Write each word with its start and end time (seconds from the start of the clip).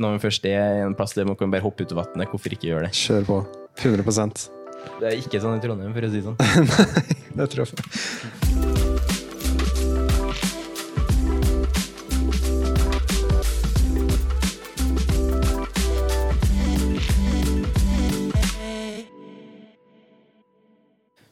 Når 0.00 0.14
vi 0.16 0.20
først 0.22 0.46
er 0.48 0.78
i 0.78 0.84
en 0.86 0.94
plass 0.96 1.12
der 1.12 1.28
man 1.28 1.36
kan 1.36 1.50
bare 1.52 1.60
hoppe 1.60 1.84
ut 1.84 1.92
av 1.92 2.00
vannet, 2.00 2.30
hvorfor 2.32 2.54
ikke 2.56 2.70
gjøre 2.70 2.86
det? 2.88 2.94
Kjør 2.96 3.26
på. 3.28 3.40
100% 3.84 4.46
Det 5.00 5.10
er 5.10 5.18
ikke 5.20 5.40
sånn 5.42 5.58
i 5.58 5.64
Trondheim, 5.64 5.92
for 5.92 6.08
å 6.08 6.12
si 6.12 6.22
det 6.22 6.28
sånn. 6.30 6.38
Det 7.36 7.50
tror 7.52 7.68
jeg. 7.68 8.49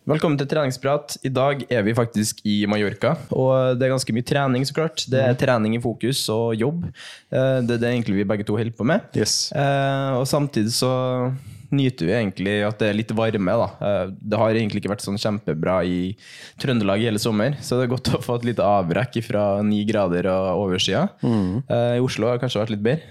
Velkommen 0.09 0.39
til 0.41 0.49
treningsprat. 0.49 1.19
I 1.21 1.29
dag 1.29 1.67
er 1.69 1.83
vi 1.85 1.93
faktisk 1.93 2.39
i 2.49 2.63
Mallorca. 2.71 3.11
Og 3.37 3.77
det 3.77 3.85
er 3.85 3.93
ganske 3.93 4.15
mye 4.17 4.25
trening, 4.25 4.65
så 4.65 4.73
klart. 4.79 5.03
Det 5.11 5.21
er 5.21 5.37
trening 5.37 5.75
i 5.77 5.81
fokus 5.85 6.23
og 6.33 6.55
jobb. 6.57 6.87
Eh, 7.29 7.59
Det 7.61 7.77
er 7.77 7.83
det 7.83 7.91
egentlig 7.91 8.17
vi 8.17 8.25
begge 8.25 8.47
to 8.49 8.57
holder 8.57 8.73
på 8.73 8.87
med. 8.89 9.05
Yes. 9.15 9.53
Eh, 9.53 10.17
Og 10.17 10.25
samtidig 10.27 10.73
så 10.73 11.35
nyter 11.71 12.07
vi 12.09 12.15
egentlig 12.17 12.55
at 12.65 12.79
det 12.79 12.89
er 12.89 12.95
litt 12.97 13.11
varme. 13.13 13.53
da. 13.53 13.69
Eh, 13.85 14.11
Det 14.17 14.39
har 14.39 14.49
egentlig 14.55 14.81
ikke 14.81 14.95
vært 14.97 15.05
sånn 15.05 15.21
kjempebra 15.21 15.85
i 15.85 16.17
Trøndelag 16.59 17.01
i 17.01 17.05
hele 17.05 17.19
sommer, 17.19 17.59
så 17.61 17.77
det 17.77 17.91
er 17.91 17.95
godt 17.97 18.09
å 18.17 18.23
få 18.25 18.37
et 18.37 18.45
lite 18.49 18.65
avbrekk 18.65 19.23
fra 19.23 19.61
ni 19.63 19.85
grader 19.85 20.25
og 20.25 20.71
oversida. 20.71 21.11
Mm. 21.23 21.65
I 21.69 22.01
Oslo 22.01 22.29
har 22.29 22.39
det 22.39 22.49
kanskje 22.49 22.65
vært 22.65 22.71
litt 22.71 22.83
bedre. 22.83 23.03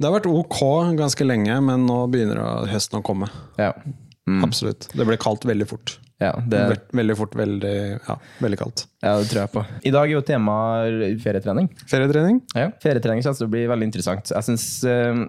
Det 0.00 0.04
har 0.08 0.18
vært 0.18 0.32
ok 0.32 0.96
ganske 0.96 1.26
lenge, 1.26 1.60
men 1.60 1.84
nå 1.86 2.08
begynner 2.08 2.66
høsten 2.72 3.02
å 3.02 3.04
komme. 3.04 3.28
Ja. 3.58 3.74
Absolutt. 4.42 4.88
Det 4.96 5.04
ble 5.06 5.16
kaldt 5.18 5.44
veldig 5.44 5.68
fort. 5.68 5.98
Ja, 6.18 6.32
det, 6.50 6.58
er 6.58 6.78
Veldig 6.98 7.14
fort, 7.14 7.34
veldig, 7.38 7.74
ja, 8.02 8.14
veldig 8.42 8.58
kaldt. 8.58 8.86
ja, 9.04 9.12
det 9.20 9.28
tror 9.30 9.42
jeg 9.44 9.52
på. 9.54 9.62
I 9.86 9.92
dag 9.94 10.08
er 10.08 10.16
jo 10.16 10.22
tema 10.26 10.54
ferietrening. 11.22 11.68
Ferietrening? 11.86 12.40
Ja. 12.58 12.72
Ferietrening 12.82 13.22
synes 13.22 13.38
det 13.44 13.50
blir 13.52 13.68
veldig 13.70 13.86
interessant. 13.86 14.32
Jeg 14.34 14.46
synes 14.48 14.64
eh, 14.90 15.22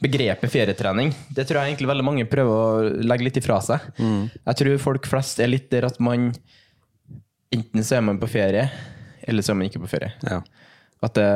begrepet 0.00 0.52
ferietrening, 0.52 1.12
det 1.36 1.44
tror 1.48 1.60
jeg 1.60 1.74
egentlig 1.74 1.90
veldig 1.92 2.06
mange 2.08 2.28
prøver 2.32 2.54
å 2.56 3.02
legge 3.04 3.28
litt 3.28 3.40
ifra 3.42 3.60
seg. 3.64 3.84
Jeg 4.00 4.60
tror 4.62 4.78
folk 4.88 5.08
flest 5.10 5.42
er 5.44 5.52
litt 5.52 5.68
der 5.74 5.88
at 5.90 6.00
man 6.00 6.30
enten 7.52 7.84
så 7.84 7.98
er 7.98 8.06
man 8.08 8.20
på 8.22 8.28
ferie, 8.30 8.68
eller 9.26 9.44
så 9.44 9.52
er 9.52 9.60
man 9.60 9.68
ikke 9.68 9.82
på 9.84 9.90
ferie. 9.90 10.14
Ja. 10.24 10.40
At 11.04 11.16
det, 11.18 11.26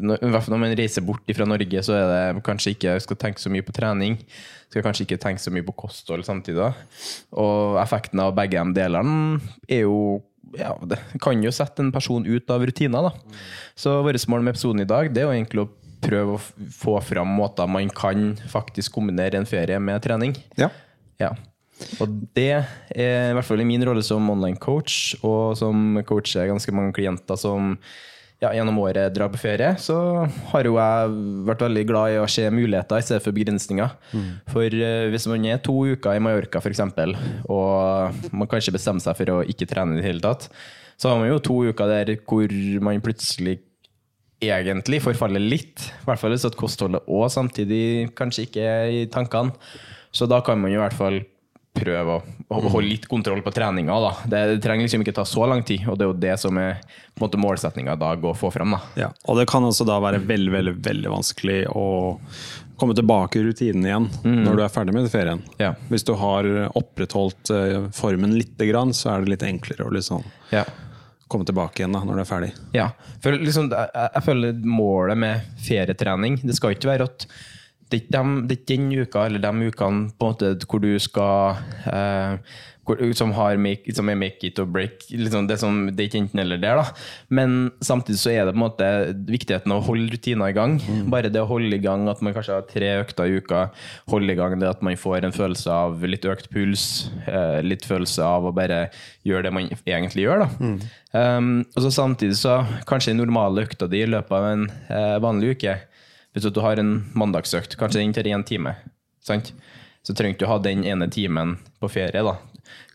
I 0.00 0.30
hvert 0.32 0.44
fall 0.46 0.54
når 0.54 0.62
man 0.62 0.76
reiser 0.78 1.04
bort 1.04 1.28
fra 1.36 1.46
Norge, 1.48 1.82
så 1.84 1.96
er 1.98 2.06
det 2.10 2.44
kanskje 2.46 2.72
ikke 2.72 2.94
skal 3.04 3.18
tenke 3.20 3.42
så 3.42 3.52
mye 3.52 3.64
på 3.66 3.74
trening. 3.76 4.16
Skal 4.70 4.84
kanskje 4.86 5.04
ikke 5.04 5.20
tenke 5.20 5.42
så 5.42 5.52
mye 5.52 5.66
på 5.66 5.74
kosthold 5.84 6.24
samtidig. 6.26 6.58
da. 6.62 6.72
Og 7.36 7.76
effekten 7.82 8.22
av 8.24 8.34
begge 8.36 8.62
de 8.62 8.76
delene 8.80 9.40
er 9.68 9.84
jo 9.84 10.22
ja, 10.56 10.70
Det 10.88 10.96
kan 11.20 11.42
jo 11.42 11.50
sette 11.52 11.82
en 11.82 11.92
person 11.92 12.24
ut 12.24 12.50
av 12.50 12.62
rutiner. 12.64 13.10
da. 13.10 13.36
Så 13.76 13.98
vårt 14.06 14.28
mål 14.28 14.46
med 14.46 14.54
episoden 14.54 14.80
i 14.80 14.88
dag 14.88 15.12
det 15.12 15.22
er 15.22 15.28
jo 15.28 15.34
egentlig 15.34 15.66
å 15.66 15.72
prøve 16.06 16.36
å 16.36 16.42
få 16.72 16.96
fram 17.02 17.28
måter 17.36 17.68
man 17.68 17.90
kan 17.90 18.36
faktisk 18.48 18.94
kombinere 18.94 19.40
en 19.40 19.48
ferie 19.48 19.78
med 19.80 20.02
trening. 20.02 20.36
ja. 20.56 20.70
Ja. 21.20 21.34
Og 22.00 22.08
det 22.36 22.64
er 22.96 23.30
i 23.30 23.34
hvert 23.36 23.44
fall 23.44 23.60
i 23.60 23.68
min 23.68 23.84
rolle 23.84 24.02
som 24.04 24.30
online 24.32 24.56
coach, 24.60 25.14
og 25.20 25.56
som 25.60 25.98
coacher 26.08 26.48
ganske 26.48 26.72
mange 26.72 26.94
klienter 26.96 27.36
som 27.40 27.74
ja, 28.42 28.50
gjennom 28.52 28.78
året 28.82 29.14
drar 29.16 29.30
på 29.32 29.40
ferie, 29.40 29.70
så 29.80 29.96
har 30.52 30.66
jo 30.68 30.74
jeg 30.76 31.12
vært 31.48 31.62
veldig 31.64 31.84
glad 31.88 32.14
i 32.14 32.18
å 32.20 32.26
se 32.28 32.44
muligheter 32.52 33.00
i 33.00 33.06
stedet 33.06 33.24
for 33.24 33.36
begrensninger. 33.36 33.94
For 34.52 34.76
eh, 34.76 35.06
hvis 35.12 35.28
man 35.32 35.46
er 35.48 35.62
to 35.64 35.76
uker 35.94 36.18
i 36.18 36.20
Mallorca 36.22 36.60
f.eks., 36.60 36.82
og 37.48 38.32
man 38.36 38.50
kanskje 38.50 38.74
bestemmer 38.76 39.04
seg 39.04 39.16
for 39.16 39.38
å 39.38 39.44
ikke 39.48 39.68
trene 39.70 39.96
i 39.96 40.02
det 40.02 40.08
hele 40.10 40.24
tatt, 40.24 40.50
så 41.00 41.12
har 41.12 41.20
man 41.20 41.30
jo 41.30 41.40
to 41.44 41.56
uker 41.70 41.88
der 41.92 42.12
hvor 42.28 42.52
man 42.84 43.00
plutselig 43.04 43.58
egentlig 44.44 45.00
forfaller 45.04 45.40
litt. 45.40 45.88
I 46.02 46.08
hvert 46.08 46.20
fall 46.20 46.34
hvis 46.34 46.44
at 46.48 46.58
kostholdet 46.60 47.08
òg 47.08 47.30
samtidig 47.32 48.12
kanskje 48.16 48.46
ikke 48.48 48.68
er 48.68 48.92
i 48.92 49.06
tankene. 49.12 49.56
Så 50.12 50.28
da 50.28 50.42
kan 50.44 50.60
man 50.60 50.72
jo 50.72 50.80
i 50.80 50.84
hvert 50.84 50.96
fall 50.96 51.22
prøve 51.76 52.16
å, 52.18 52.36
å 52.48 52.60
holde 52.72 52.88
litt 52.88 53.06
kontroll 53.10 53.42
på 53.44 53.52
treninga. 53.54 53.96
Da. 54.02 54.12
Det, 54.32 54.42
trenger 54.64 54.86
liksom 54.88 55.04
ikke 55.04 55.16
ta 55.18 55.24
så 55.28 55.46
lang 55.48 55.62
tid, 55.66 55.84
og 55.88 55.98
det 55.98 56.06
er 56.06 56.10
jo 56.12 56.20
det 56.26 56.36
som 56.42 56.58
er 56.62 56.80
på 57.16 57.28
målsettinga 57.40 57.94
i 57.96 58.00
dag 58.00 58.24
å 58.28 58.34
få 58.36 58.50
fram. 58.54 58.74
Da. 58.76 58.80
Ja, 59.06 59.10
og 59.28 59.38
det 59.40 59.46
kan 59.50 59.64
også 59.64 59.86
da 59.88 59.98
være 60.02 60.20
veldig 60.24 60.52
veldig, 60.56 60.74
veldig 60.84 61.12
vanskelig 61.12 61.60
å 61.72 61.86
komme 62.76 62.92
tilbake 62.96 63.40
i 63.40 63.44
rutinen 63.46 63.86
igjen 63.88 64.08
når 64.44 64.58
du 64.58 64.62
er 64.66 64.72
ferdig 64.72 64.92
med 64.96 65.06
ferien. 65.12 65.40
Ja. 65.60 65.70
Hvis 65.88 66.04
du 66.04 66.12
har 66.20 66.44
opprettholdt 66.76 67.52
eh, 67.54 67.86
formen 67.96 68.34
litt, 68.36 68.56
grann, 68.68 68.92
så 68.96 69.14
er 69.14 69.24
det 69.24 69.32
litt 69.32 69.46
enklere 69.48 69.86
å 69.88 69.94
liksom 69.96 70.24
Ja. 70.52 70.64
komme 71.28 71.44
tilbake 71.48 71.80
igjen 71.82 71.96
da, 71.96 72.02
når 72.04 72.20
du 72.20 72.22
er 72.22 72.28
ferdig. 72.28 72.50
Ja, 72.76 72.90
for 73.24 73.32
liksom, 73.32 73.70
jeg, 73.72 74.10
jeg 74.14 74.24
føler 74.28 74.60
målet 74.68 75.18
med 75.18 75.48
ferietrening 75.66 76.36
Det 76.44 76.54
skal 76.58 76.76
ikke 76.76 76.92
være 76.92 77.08
at 77.08 77.26
det 77.90 77.98
er 77.98 78.56
ikke 78.56 78.68
den 78.70 78.86
uka 79.00 79.26
eller 79.26 79.42
de 79.42 79.68
ukene 79.68 80.08
på 80.18 80.26
en 80.26 80.32
måte 80.32 80.54
hvor 80.66 80.82
du 80.82 80.94
skal 81.02 81.60
eh, 81.86 82.56
hvor, 82.86 83.00
som, 83.18 83.32
har 83.34 83.58
make, 83.60 83.90
som 83.94 84.08
er 84.10 84.18
make 84.18 84.46
it 84.46 84.60
or 84.62 84.66
break. 84.70 85.06
Liksom 85.10 85.48
det, 85.50 85.58
som, 85.60 85.86
det 85.90 86.04
er 86.04 86.10
ikke 86.10 86.20
enten 86.22 86.42
eller 86.42 86.60
der. 86.62 86.78
da 86.78 86.84
Men 87.28 87.72
samtidig 87.84 88.20
så 88.22 88.32
er 88.32 88.46
det 88.46 88.54
på 88.54 88.60
en 88.60 88.64
måte 88.64 88.90
viktigheten 89.28 89.74
å 89.74 89.80
holde 89.84 90.14
rutiner 90.14 90.52
i 90.52 90.56
gang. 90.56 90.78
Bare 91.10 91.32
det 91.32 91.42
å 91.42 91.50
holde 91.50 91.76
i 91.76 91.82
gang 91.82 92.06
at 92.10 92.22
man 92.22 92.36
kanskje 92.36 92.58
har 92.58 92.68
tre 92.70 92.92
økter 93.00 93.26
i 93.26 93.40
uka, 93.40 93.66
holde 94.12 94.32
i 94.32 94.38
gang 94.38 94.58
det 94.60 94.70
at 94.70 94.84
man 94.86 94.98
får 94.98 95.26
en 95.26 95.34
følelse 95.34 95.72
av 95.72 96.06
litt 96.06 96.26
økt 96.28 96.50
puls, 96.52 97.10
eh, 97.26 97.58
litt 97.66 97.86
følelse 97.86 98.22
av 98.22 98.46
å 98.46 98.54
bare 98.54 98.86
gjøre 99.26 99.48
det 99.48 99.56
man 99.56 99.74
egentlig 99.86 100.28
gjør. 100.28 100.46
da 100.46 100.78
Um, 101.16 101.62
og 101.72 101.80
så 101.80 101.90
samtidig 101.94 102.34
så 102.36 102.58
kanskje 102.84 103.14
den 103.14 103.22
normale 103.22 103.62
økta 103.64 103.86
di 103.88 104.02
i 104.04 104.08
løpet 104.10 104.34
av 104.36 104.46
en 104.50 104.64
eh, 104.68 105.14
vanlig 105.22 105.54
uke 105.54 105.76
Hvis 106.36 106.50
du 106.52 106.60
har 106.60 106.76
en 106.82 106.98
mandagsøkt, 107.16 107.78
kanskje 107.80 108.02
den 108.02 108.12
tar 108.12 108.28
én 108.28 108.44
time, 108.44 108.74
sant? 109.24 109.54
så 110.06 110.14
trenger 110.14 110.36
du 110.36 110.44
ikke 110.44 110.50
ha 110.52 110.58
den 110.62 110.84
ene 110.86 111.08
timen 111.10 111.56
på 111.82 111.88
ferie. 111.90 112.20
da 112.22 112.36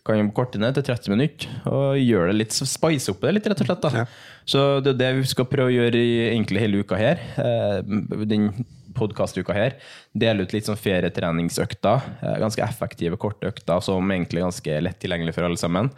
Kan 0.06 0.30
korte 0.32 0.58
ned 0.58 0.74
til 0.78 0.86
30 0.86 1.10
minutter 1.12 1.48
og 1.68 1.98
gjøre 2.00 2.30
det 2.30 2.36
litt, 2.38 2.54
spice 2.56 3.10
opp 3.12 3.20
det 3.20 3.34
litt, 3.36 3.48
rett 3.50 3.60
og 3.60 3.68
slett. 3.68 3.82
da 3.82 3.90
Ja. 3.98 4.04
Så 4.46 4.62
det 4.82 4.94
er 4.94 5.00
det 5.02 5.10
vi 5.20 5.26
skal 5.28 5.44
prøve 5.50 5.68
å 5.70 5.74
gjøre 5.74 5.98
i 6.00 6.14
egentlig 6.32 6.62
hele 6.64 6.80
uka 6.80 6.96
her. 6.96 7.20
eh, 7.36 7.82
Den 8.24 8.64
podkastuka 8.94 9.52
her. 9.52 9.76
Dele 10.14 10.42
ut 10.42 10.52
litt 10.52 10.64
sånn 10.66 10.76
ferietreningsøkter. 10.80 12.02
eh, 12.22 12.38
Ganske 12.40 12.62
effektive, 12.64 13.16
korte 13.18 13.48
økter 13.52 13.80
som 13.82 14.08
egentlig 14.10 14.40
er 14.40 14.48
ganske 14.48 14.80
lett 14.82 15.00
tilgjengelig 15.00 15.34
for 15.34 15.44
alle 15.44 15.56
sammen. 15.56 15.90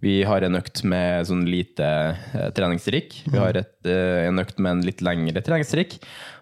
Vi 0.00 0.22
har 0.24 0.40
en 0.46 0.56
økt 0.56 0.80
med 0.88 1.26
sånn 1.28 1.42
lite 1.44 1.84
eh, 1.84 2.46
treningsstrikk. 2.56 3.18
Vi 3.28 3.36
har 3.36 3.56
et, 3.60 3.74
eh, 3.84 4.26
en 4.30 4.40
økt 4.40 4.56
med 4.58 4.78
en 4.78 4.84
litt 4.86 5.02
lengre 5.04 5.42
treningsstrikk. 5.44 5.98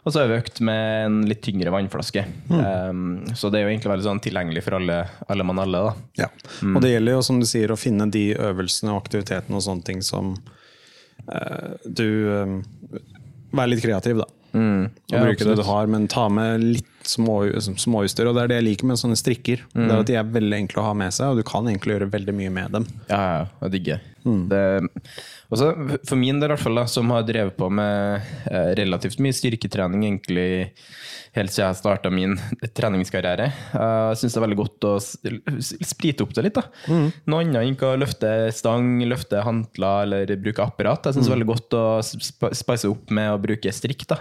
Og 0.07 0.13
så 0.15 0.21
har 0.23 0.31
vi 0.31 0.37
økt 0.39 0.61
med 0.65 1.07
en 1.09 1.17
litt 1.29 1.43
tyngre 1.45 1.73
vannflaske. 1.75 2.23
Um, 2.49 3.27
så 3.37 3.51
det 3.51 3.59
er 3.59 3.67
jo 3.67 3.73
egentlig 3.73 3.91
veldig 3.93 4.07
sånn 4.07 4.23
tilgjengelig 4.25 4.63
for 4.65 4.79
alle, 4.79 5.01
alle 5.29 5.45
mann 5.45 5.59
alle. 5.65 5.83
da. 5.89 6.23
Ja. 6.23 6.29
Og 6.71 6.79
det 6.85 6.95
gjelder 6.95 7.19
jo, 7.19 7.25
som 7.27 7.43
du 7.43 7.49
sier, 7.51 7.75
å 7.75 7.77
finne 7.81 8.07
de 8.15 8.29
øvelsene 8.39 8.95
og 8.95 9.03
aktivitetene 9.03 9.59
og 9.59 9.67
sånne 9.67 9.85
ting 9.91 10.01
som 10.07 10.37
eh, 11.27 11.75
du 11.85 12.09
eh, 12.39 12.57
Vær 13.59 13.69
litt 13.71 13.81
kreativ, 13.81 14.19
da. 14.23 14.27
Og 14.29 14.35
Mm. 14.59 14.85
Ja, 15.13 15.19
bruke 15.21 15.45
det 15.45 15.53
absolutt. 15.53 15.59
du 15.61 15.67
har, 15.69 15.87
men 15.93 16.07
ta 16.09 16.23
med 16.33 16.63
litt 16.65 16.98
små, 17.09 17.39
småjuster. 17.81 18.29
Og 18.29 18.37
det 18.37 18.43
er 18.45 18.51
det 18.53 18.59
jeg 18.61 18.67
liker 18.69 18.91
med 18.91 19.01
sånne 19.01 19.17
strikker. 19.19 19.65
Det 19.73 19.81
Mm. 19.87 19.91
er 19.91 19.99
at 20.01 20.07
De 20.07 20.15
er 20.21 20.25
veldig 20.25 20.59
enkle 20.63 20.83
å 20.83 20.87
ha 20.91 20.95
med 20.95 21.13
seg, 21.13 21.27
og 21.33 21.37
du 21.37 21.43
kan 21.43 21.65
egentlig 21.67 21.97
gjøre 21.99 22.11
veldig 22.13 22.35
mye 22.35 22.51
med 22.53 22.73
dem. 22.73 22.87
Ja, 23.09 23.21
ja, 23.39 23.47
jeg 23.63 23.71
digger 23.79 24.01
det. 24.51 24.63
Også, 25.53 25.69
for 26.09 26.17
min 26.21 26.41
del, 26.41 26.51
i 26.51 26.55
hvert 26.55 26.65
fall, 26.67 26.77
da, 26.77 26.87
som 26.91 27.09
har 27.15 27.23
drevet 27.29 27.57
på 27.57 27.71
med 27.73 28.21
eh, 28.51 28.73
relativt 28.79 29.19
mye 29.25 29.33
styrketrening 29.37 30.03
egentlig 30.05 30.49
helt 31.37 31.53
siden 31.53 31.69
jeg 31.71 31.79
starta 31.79 32.11
min 32.13 32.35
treningskarriere. 32.77 33.47
Jeg 33.73 34.19
syns 34.21 34.35
det 34.35 34.41
er 34.41 34.45
veldig 34.47 34.59
godt 34.61 34.87
å 34.89 34.93
sprite 35.89 36.25
opp 36.25 36.33
det 36.37 36.45
litt. 36.49 36.57
da. 36.59 36.65
Noe 37.29 37.45
annet 37.45 37.61
enn 37.63 37.77
å 37.89 37.93
løfte 38.01 38.33
stang, 38.57 38.97
løfte 39.09 39.43
hantler 39.47 40.07
eller 40.09 40.35
bruke 40.41 40.65
apparat. 40.65 41.09
Jeg 41.09 41.19
syns 41.19 41.29
det 41.29 41.33
er 41.33 41.37
veldig 41.39 41.51
godt 41.53 41.79
å 41.79 41.85
sp- 42.05 42.53
spice 42.57 42.91
opp 42.91 43.13
med 43.15 43.33
å 43.35 43.41
bruke 43.45 43.73
strikk. 43.77 44.07
da. 44.11 44.21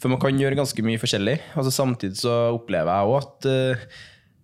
For 0.00 0.10
man 0.12 0.22
kan 0.22 0.38
gjøre 0.40 0.58
ganske 0.62 0.86
mye 0.86 1.02
forskjellig. 1.02 1.38
Altså, 1.54 1.74
samtidig 1.74 2.18
så 2.22 2.34
opplever 2.56 2.90
jeg 2.94 3.12
òg 3.12 3.20
at 3.22 3.50
Eh, 3.54 3.86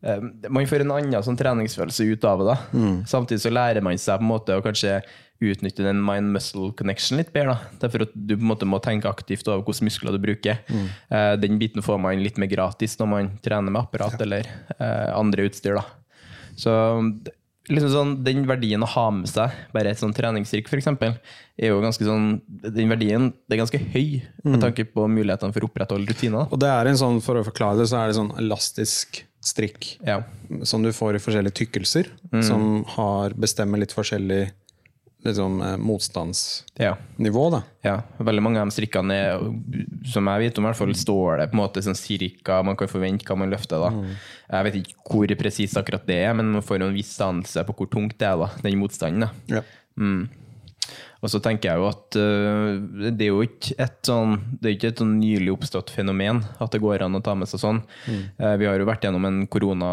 Man 0.02 0.66
får 0.70 0.80
en 0.84 0.94
annen 0.96 1.22
sånn 1.26 1.36
treningsfølelse 1.36 2.06
ut 2.12 2.24
av 2.24 2.44
det. 2.46 2.58
Mm. 2.72 2.94
Samtidig 3.10 3.42
så 3.42 3.52
lærer 3.52 3.84
man 3.84 3.98
seg 4.00 4.20
på 4.20 4.24
en 4.24 4.30
måte 4.30 4.56
å 4.56 4.62
kanskje 4.64 5.00
utnytte 5.40 5.84
den 5.86 6.00
mind-muscle 6.04 6.70
connection 6.76 7.16
litt 7.16 7.30
bedre. 7.32 7.54
da. 7.56 7.78
Derfor 7.86 8.02
at 8.06 8.10
du 8.14 8.34
på 8.36 8.42
en 8.44 8.50
måte 8.50 8.68
må 8.68 8.80
tenke 8.84 9.08
aktivt 9.08 9.48
over 9.48 9.62
hvilke 9.64 9.86
muskler 9.88 10.12
du 10.16 10.20
bruker. 10.20 10.58
Eh, 11.08 11.36
Den 11.40 11.58
biten 11.60 11.80
får 11.84 12.00
man 12.00 12.20
litt 12.22 12.36
mer 12.40 12.50
gratis 12.52 12.98
når 13.00 13.08
man 13.08 13.30
trener 13.44 13.72
med 13.72 13.80
apparat 13.82 14.20
eller 14.20 14.44
eh, 14.78 15.10
andre 15.16 15.48
utstyr. 15.48 15.78
da. 15.80 15.84
Så 16.60 16.74
liksom 17.70 17.92
sånn, 17.92 18.12
den 18.24 18.44
verdien 18.48 18.82
å 18.82 18.88
ha 18.88 19.06
med 19.14 19.28
seg 19.30 19.52
bare 19.72 19.92
et 19.94 20.00
sånn 20.00 20.12
treningsstyrk, 20.16 20.68
f.eks., 20.68 20.88
er 21.60 21.68
jo 21.70 21.80
ganske 21.84 22.04
sånn 22.04 22.40
Den 22.48 22.88
verdien 22.90 23.30
det 23.48 23.56
er 23.56 23.60
ganske 23.62 23.78
høy 23.94 24.22
med 24.44 24.60
tanke 24.64 24.84
på 24.88 25.04
mulighetene 25.08 25.52
for 25.54 25.64
å 25.64 25.68
opprettholde 25.70 26.08
rutiner. 26.10 26.48
Og 26.50 26.58
det 26.60 26.68
er 26.72 26.88
en 26.90 26.96
sånn, 27.00 27.20
For 27.24 27.36
å 27.40 27.44
forklare 27.46 27.78
det, 27.80 27.88
så 27.88 28.00
er 28.00 28.08
det 28.10 28.16
sånn 28.16 28.32
elastisk 28.40 29.22
strikk 29.40 29.98
Ja. 30.06 30.22
som 30.64 30.82
du 30.82 30.90
får 30.92 31.16
i 31.16 31.22
forskjellige 31.22 31.54
tykkelser, 31.64 32.06
som 32.42 32.84
har 32.96 33.30
bestemmer 33.30 33.78
litt 33.80 33.92
forskjellig 33.96 34.50
liksom, 35.24 35.60
eh, 35.62 35.76
motstandsnivå. 35.76 37.50
Da. 37.52 37.62
Ja, 37.84 38.02
veldig 38.18 38.42
mange 38.42 38.60
av 38.60 38.68
de 38.70 38.74
strikkene 38.74 39.12
er, 39.12 39.42
som 40.08 40.26
jeg 40.26 40.40
vet 40.46 40.58
om, 40.58 40.64
i 40.64 40.68
hvert 40.70 40.76
fall 40.80 40.94
står 40.96 41.38
det 41.42 41.50
på 41.50 41.58
en 41.58 41.62
måte 41.62 41.82
sånn 41.84 41.96
cirka, 41.98 42.62
man 42.64 42.76
kan 42.76 42.88
forvente 42.88 43.24
hva 43.28 43.36
man 43.36 43.50
løfter. 43.52 43.80
da. 43.80 43.90
Jeg 44.50 44.64
vet 44.64 44.78
ikke 44.80 44.94
hvor 45.10 45.36
presist 45.36 45.76
akkurat 45.76 46.06
det 46.06 46.24
er, 46.24 46.32
men 46.34 46.52
man 46.52 46.62
får 46.62 46.82
en 46.82 46.94
viss 46.94 47.18
anelse 47.20 47.64
på 47.66 47.74
hvor 47.76 47.90
tungt 47.90 48.16
det 48.18 48.28
er, 48.28 48.36
da, 48.38 48.50
den 48.62 48.78
motstanden. 48.80 49.20
da. 49.20 49.30
Ja. 49.60 49.62
Og 51.20 51.28
så 51.28 51.36
tenker 51.44 51.68
jeg 51.68 51.80
jo 51.82 51.88
at 51.90 52.16
øh, 52.16 53.10
det 53.12 53.26
er 53.26 53.28
jo 53.34 53.42
ikke 53.44 53.74
et 53.84 53.98
sånn 54.08 54.38
det 54.60 54.70
er 54.70 54.76
ikke 54.78 54.88
et 54.94 55.02
sånn 55.02 55.18
nylig 55.20 55.52
oppstått 55.52 55.90
fenomen 55.92 56.40
at 56.56 56.72
det 56.72 56.80
går 56.80 57.04
an 57.04 57.18
å 57.18 57.20
ta 57.24 57.34
med 57.36 57.50
seg 57.50 57.60
sånn. 57.60 57.82
Eh, 58.08 58.54
vi 58.56 58.68
har 58.70 58.80
jo 58.80 58.88
vært 58.88 59.04
gjennom 59.04 59.26
en 59.28 59.42
korona 59.52 59.90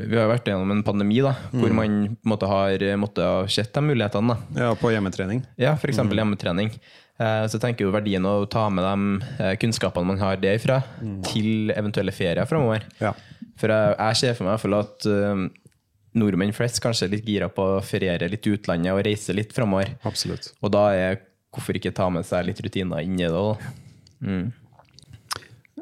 vi 0.00 0.16
har 0.16 0.30
vært 0.30 0.48
gjennom 0.48 0.70
en 0.72 0.80
pandemi 0.86 1.20
da, 1.20 1.34
hvor 1.52 1.74
man 1.76 1.98
på 2.16 2.24
en 2.24 2.32
måte 2.32 2.48
har 2.48 2.80
måttet 2.96 3.26
ha 3.28 3.42
sett 3.52 3.74
de 3.76 3.82
mulighetene. 3.84 4.32
da. 4.32 4.64
ja, 4.64 4.70
på 4.80 4.88
hjemmetrening. 4.94 5.42
Ja, 5.60 5.74
f.eks. 5.76 6.00
hjemmetrening. 6.00 6.70
Eh, 7.20 7.44
Så 7.44 7.58
jeg 7.58 7.64
tenker 7.66 7.84
jo 7.84 7.92
verdien 7.92 8.24
å 8.24 8.46
ta 8.48 8.70
med 8.72 8.86
de 8.88 9.26
eh, 9.44 9.52
kunnskapene 9.60 10.08
man 10.08 10.18
har 10.24 10.40
derfra, 10.40 10.80
til 11.28 11.68
eventuelle 11.76 12.14
ferier 12.16 12.48
framover. 12.48 12.88
Ja. 13.04 13.12
For 13.60 13.68
jeg, 13.68 13.92
jeg 14.00 14.16
ser 14.22 14.34
for 14.38 14.48
meg 14.48 14.54
i 14.54 14.56
hvert 14.56 14.64
fall 14.64 14.78
at 14.80 15.06
eh, 15.12 15.44
nordmenn 16.18 16.54
flest 16.56 16.80
kanskje 16.84 17.10
litt 17.12 17.28
gira 17.28 17.48
på 17.52 17.64
å 17.76 17.82
feriere 17.84 18.28
litt 18.30 18.46
i 18.46 18.54
utlandet 18.56 18.92
og 18.94 19.04
reise 19.06 19.34
litt 19.36 19.54
framover. 19.56 19.94
Absolutt. 20.08 20.50
Og 20.60 20.72
da 20.74 20.88
er 20.96 21.22
hvorfor 21.52 21.76
ikke 21.78 21.94
ta 21.96 22.08
med 22.12 22.26
seg 22.28 22.46
litt 22.48 22.60
rutiner 22.64 23.04
inn 23.04 23.20
i 23.20 23.28
det? 23.28 23.70
Mm. 24.22 24.50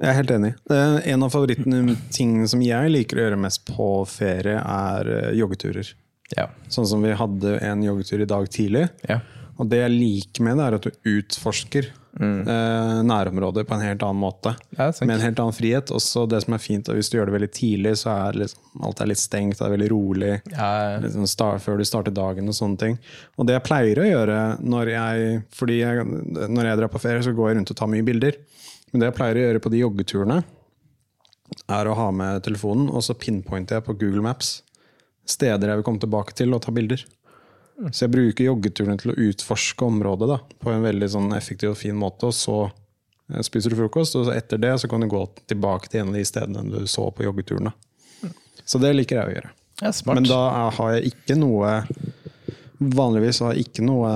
Jeg 0.00 0.08
er 0.08 0.16
helt 0.16 0.30
enig. 0.32 0.52
En 0.70 1.26
av 1.26 1.34
favoritttingene 1.34 2.48
som 2.48 2.62
jeg 2.64 2.92
liker 2.94 3.18
å 3.18 3.26
gjøre 3.26 3.40
mest 3.42 3.66
på 3.68 3.88
ferie, 4.08 4.56
er 4.56 5.10
eh, 5.12 5.34
joggeturer. 5.36 5.90
Ja. 6.38 6.46
Sånn 6.72 6.88
som 6.88 7.02
vi 7.04 7.12
hadde 7.18 7.58
en 7.66 7.82
joggetur 7.84 8.22
i 8.24 8.30
dag 8.30 8.48
tidlig. 8.52 8.88
ja. 9.08 9.20
Og 9.60 9.68
det 9.68 9.82
jeg 9.82 9.92
liker 9.92 10.44
med 10.46 10.56
det, 10.56 10.66
er 10.66 10.74
at 10.78 10.86
du 10.86 11.10
utforsker 11.18 11.90
eh, 12.20 13.00
nærområder 13.06 13.66
på 13.68 13.76
en 13.76 13.84
helt 13.84 14.02
annen 14.06 14.20
måte. 14.20 14.52
Med 14.76 15.14
en 15.16 15.24
helt 15.24 15.40
annen 15.42 15.56
frihet. 15.56 15.92
Også 15.94 16.26
det 16.30 16.42
som 16.44 16.56
er 16.56 16.62
fint, 16.62 16.88
og 16.88 16.98
hvis 16.98 17.10
du 17.10 17.16
gjør 17.18 17.30
det 17.30 17.36
veldig 17.36 17.50
tidlig, 17.56 17.94
så 18.02 18.12
er 18.12 18.38
liksom, 18.42 18.62
alt 18.86 19.02
er 19.02 19.10
litt 19.10 19.22
stengt, 19.22 19.58
det 19.58 19.66
er 19.66 19.74
veldig 19.74 19.90
rolig. 19.92 20.32
Ja. 20.52 20.70
Liksom 21.02 21.28
start, 21.30 21.64
før 21.64 21.80
du 21.80 21.86
starter 21.88 22.14
dagen 22.14 22.50
og 22.50 22.56
sånne 22.56 22.80
ting. 22.84 22.96
Og 23.40 23.48
det 23.48 23.58
jeg 23.58 23.66
pleier 23.66 24.02
å 24.02 24.08
gjøre 24.08 24.38
når 24.60 24.94
jeg 24.94 25.42
Fordi 25.56 25.76
jeg, 25.80 26.06
når 26.48 26.70
jeg 26.70 26.78
drar 26.80 26.92
på 26.92 27.02
ferie, 27.02 27.22
så 27.24 27.34
går 27.36 27.50
jeg 27.50 27.60
rundt 27.60 27.74
og 27.74 27.78
tar 27.80 27.90
mye 27.92 28.06
bilder. 28.06 28.40
Men 28.90 29.02
det 29.02 29.10
jeg 29.10 29.18
pleier 29.18 29.38
å 29.38 29.46
gjøre 29.46 29.62
på 29.62 29.72
de 29.72 29.84
joggeturene, 29.84 30.40
er 31.66 31.88
å 31.90 31.94
ha 31.98 32.10
med 32.14 32.44
telefonen, 32.46 32.90
og 32.94 33.02
så 33.02 33.16
pinpointer 33.18 33.78
jeg 33.78 33.86
på 33.88 33.96
Google 33.98 34.22
Maps 34.22 34.60
steder 35.30 35.70
jeg 35.70 35.80
vil 35.80 35.86
komme 35.86 36.02
tilbake 36.02 36.34
til 36.38 36.54
og 36.56 36.62
ta 36.64 36.74
bilder. 36.74 37.02
Så 37.88 38.04
jeg 38.04 38.12
bruker 38.12 38.44
joggeturene 38.44 38.98
til 39.00 39.14
å 39.14 39.18
utforske 39.30 39.86
området 39.86 40.28
da, 40.28 40.38
på 40.60 40.72
en 40.72 40.84
veldig 40.84 41.08
sånn 41.14 41.30
effektiv 41.36 41.72
og 41.72 41.80
fin 41.80 41.96
måte. 41.96 42.28
Og 42.28 42.36
så 42.36 42.58
eh, 42.66 43.40
spiser 43.46 43.72
du 43.72 43.78
frokost, 43.80 44.18
og 44.20 44.32
etter 44.34 44.60
det 44.60 44.74
så 44.82 44.90
kan 44.90 45.00
du 45.00 45.08
gå 45.10 45.22
tilbake 45.50 45.88
til 45.88 46.04
en 46.04 46.12
av 46.12 46.18
de 46.20 46.26
stedene 46.28 46.66
du 46.68 46.90
så 46.90 47.08
på 47.14 47.24
joggeturene. 47.24 47.72
Så 48.68 48.78
det 48.82 48.92
liker 48.94 49.18
jeg 49.18 49.30
å 49.30 49.36
gjøre. 49.38 49.52
Ja. 49.80 49.92
Men 50.12 50.26
da 50.28 50.42
har 50.76 50.96
jeg 50.98 51.14
ikke 51.14 51.38
noe 51.40 51.80
Vanligvis 52.80 53.42
har 53.44 53.52
jeg 53.52 53.66
ikke 53.66 53.82
noe 53.84 54.10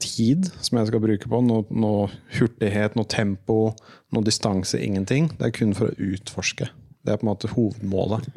tid 0.00 0.46
som 0.64 0.78
jeg 0.78 0.88
skal 0.88 1.02
bruke 1.04 1.28
på. 1.28 1.40
Noe, 1.44 1.66
noe 1.76 2.06
hurtighet, 2.38 2.94
noe 2.96 3.04
tempo, 3.04 3.74
noe 4.16 4.24
distanse, 4.24 4.80
ingenting. 4.80 5.28
Det 5.36 5.50
er 5.50 5.52
kun 5.52 5.74
for 5.76 5.90
å 5.90 6.06
utforske. 6.14 6.70
Det 7.02 7.12
er 7.12 7.18
på 7.18 7.26
en 7.26 7.32
måte 7.32 7.50
hovedmålet. 7.50 8.30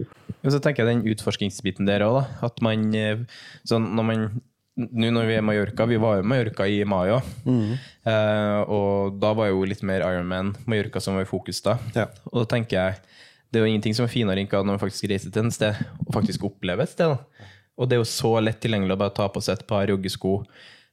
Og 0.46 0.52
så 0.54 0.60
tenker 0.62 0.84
jeg 0.86 0.96
den 0.96 1.14
utforskingsbiten 1.14 1.88
der 1.90 2.06
òg. 2.06 2.24
At 2.46 2.62
man 2.66 2.90
eh, 2.98 3.24
sånn 3.68 3.92
når 3.98 4.08
man 4.10 4.28
nå 4.76 5.08
når 5.16 5.30
vi 5.30 5.36
er 5.38 5.40
i 5.40 5.46
Mallorca, 5.46 5.86
vi 5.88 5.98
var 6.04 6.18
jo 6.18 6.24
i 6.26 6.28
Mallorca 6.28 6.66
i 6.68 6.82
mai 6.84 7.14
òg. 7.16 7.28
Eh, 7.48 8.62
og 8.76 9.22
da 9.22 9.32
var 9.38 9.48
jo 9.52 9.64
litt 9.68 9.86
mer 9.88 10.04
Ironman 10.04 10.52
Mallorca 10.68 11.00
som 11.04 11.16
var 11.16 11.24
i 11.24 11.30
fokus 11.30 11.62
da. 11.64 11.78
Ja. 11.96 12.10
Og 12.34 12.44
da 12.44 12.50
tenker 12.58 12.82
jeg 12.82 13.00
det 13.54 13.62
er 13.62 13.64
jo 13.64 13.72
ingenting 13.72 13.96
som 13.96 14.04
er 14.04 14.12
finere 14.12 14.42
enn 14.42 14.50
når 14.52 14.74
man 14.74 14.82
faktisk 14.82 15.08
reiser 15.08 15.32
til 15.32 15.48
et 15.48 15.56
sted 15.56 15.78
og 16.04 16.10
faktisk 16.12 16.44
opplever 16.44 16.84
et 16.84 16.92
sted. 16.92 17.14
da. 17.14 17.52
Og 17.80 17.88
det 17.88 17.96
er 17.96 18.02
jo 18.02 18.10
så 18.10 18.34
lett 18.44 18.60
tilgjengelig 18.64 18.98
å 18.98 19.00
bare 19.00 19.16
ta 19.16 19.30
på 19.32 19.44
seg 19.44 19.60
et 19.60 19.68
par 19.70 19.88
joggesko, 19.88 20.34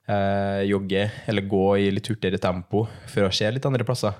eh, 0.07 0.63
jogge 0.71 1.09
eller 1.31 1.49
gå 1.51 1.65
i 1.83 1.91
litt 1.95 2.11
hurtigere 2.11 2.39
tempo 2.43 2.85
for 3.11 3.27
å 3.27 3.35
se 3.35 3.51
litt 3.51 3.67
andre 3.67 3.87
plasser. 3.89 4.15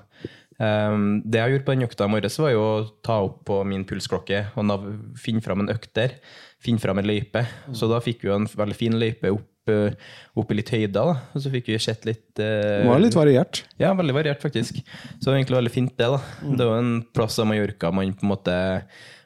Um, 0.61 1.21
det 1.25 1.39
jeg 1.39 1.55
gjorde 1.55 1.65
på 1.67 1.75
den 1.75 1.87
økta 1.87 2.07
i 2.07 2.13
morges, 2.13 2.37
var 2.41 2.53
jo 2.53 2.63
å 2.63 2.83
ta 3.05 3.19
opp 3.25 3.41
på 3.47 3.61
min 3.67 3.85
pulsklokke 3.89 4.45
og 4.59 4.85
finne 5.19 5.43
fram 5.43 5.63
en 5.63 5.73
økt 5.73 5.93
der. 5.97 6.17
Finne 6.63 6.83
fram 6.83 7.01
en 7.01 7.09
løype. 7.09 7.45
Så 7.75 7.89
da 7.91 7.99
fikk 8.03 8.23
vi 8.23 8.31
en 8.33 8.47
veldig 8.47 8.77
fin 8.77 8.95
løype 8.99 9.33
opp, 9.33 9.49
eh, 9.71 9.97
opp 10.39 10.51
i 10.53 10.59
litt 10.59 10.71
høyder. 10.71 10.93
Da. 10.93 11.15
Og 11.33 11.43
så 11.43 11.51
fikk 11.51 11.73
vi 11.73 11.79
sett 11.81 12.05
litt 12.07 12.29
uh, 12.39 12.83
Det 12.83 12.91
var 12.91 13.03
litt 13.03 13.17
variert. 13.17 13.63
ja, 13.81 13.91
veldig 13.97 14.15
variert, 14.15 14.43
faktisk. 14.43 14.79
Så 15.17 15.25
det 15.25 15.31
var 15.31 15.41
egentlig 15.41 15.59
veldig 15.59 15.73
fint, 15.73 15.97
det. 15.97 16.11
da. 16.13 16.21
Det 16.43 16.61
er 16.61 16.71
jo 16.71 16.77
en 16.77 16.95
plass 17.15 17.39
av 17.41 17.49
Mallorca 17.49 17.91
man 17.91 18.15
på 18.15 18.27
en 18.27 18.33
måte 18.35 18.55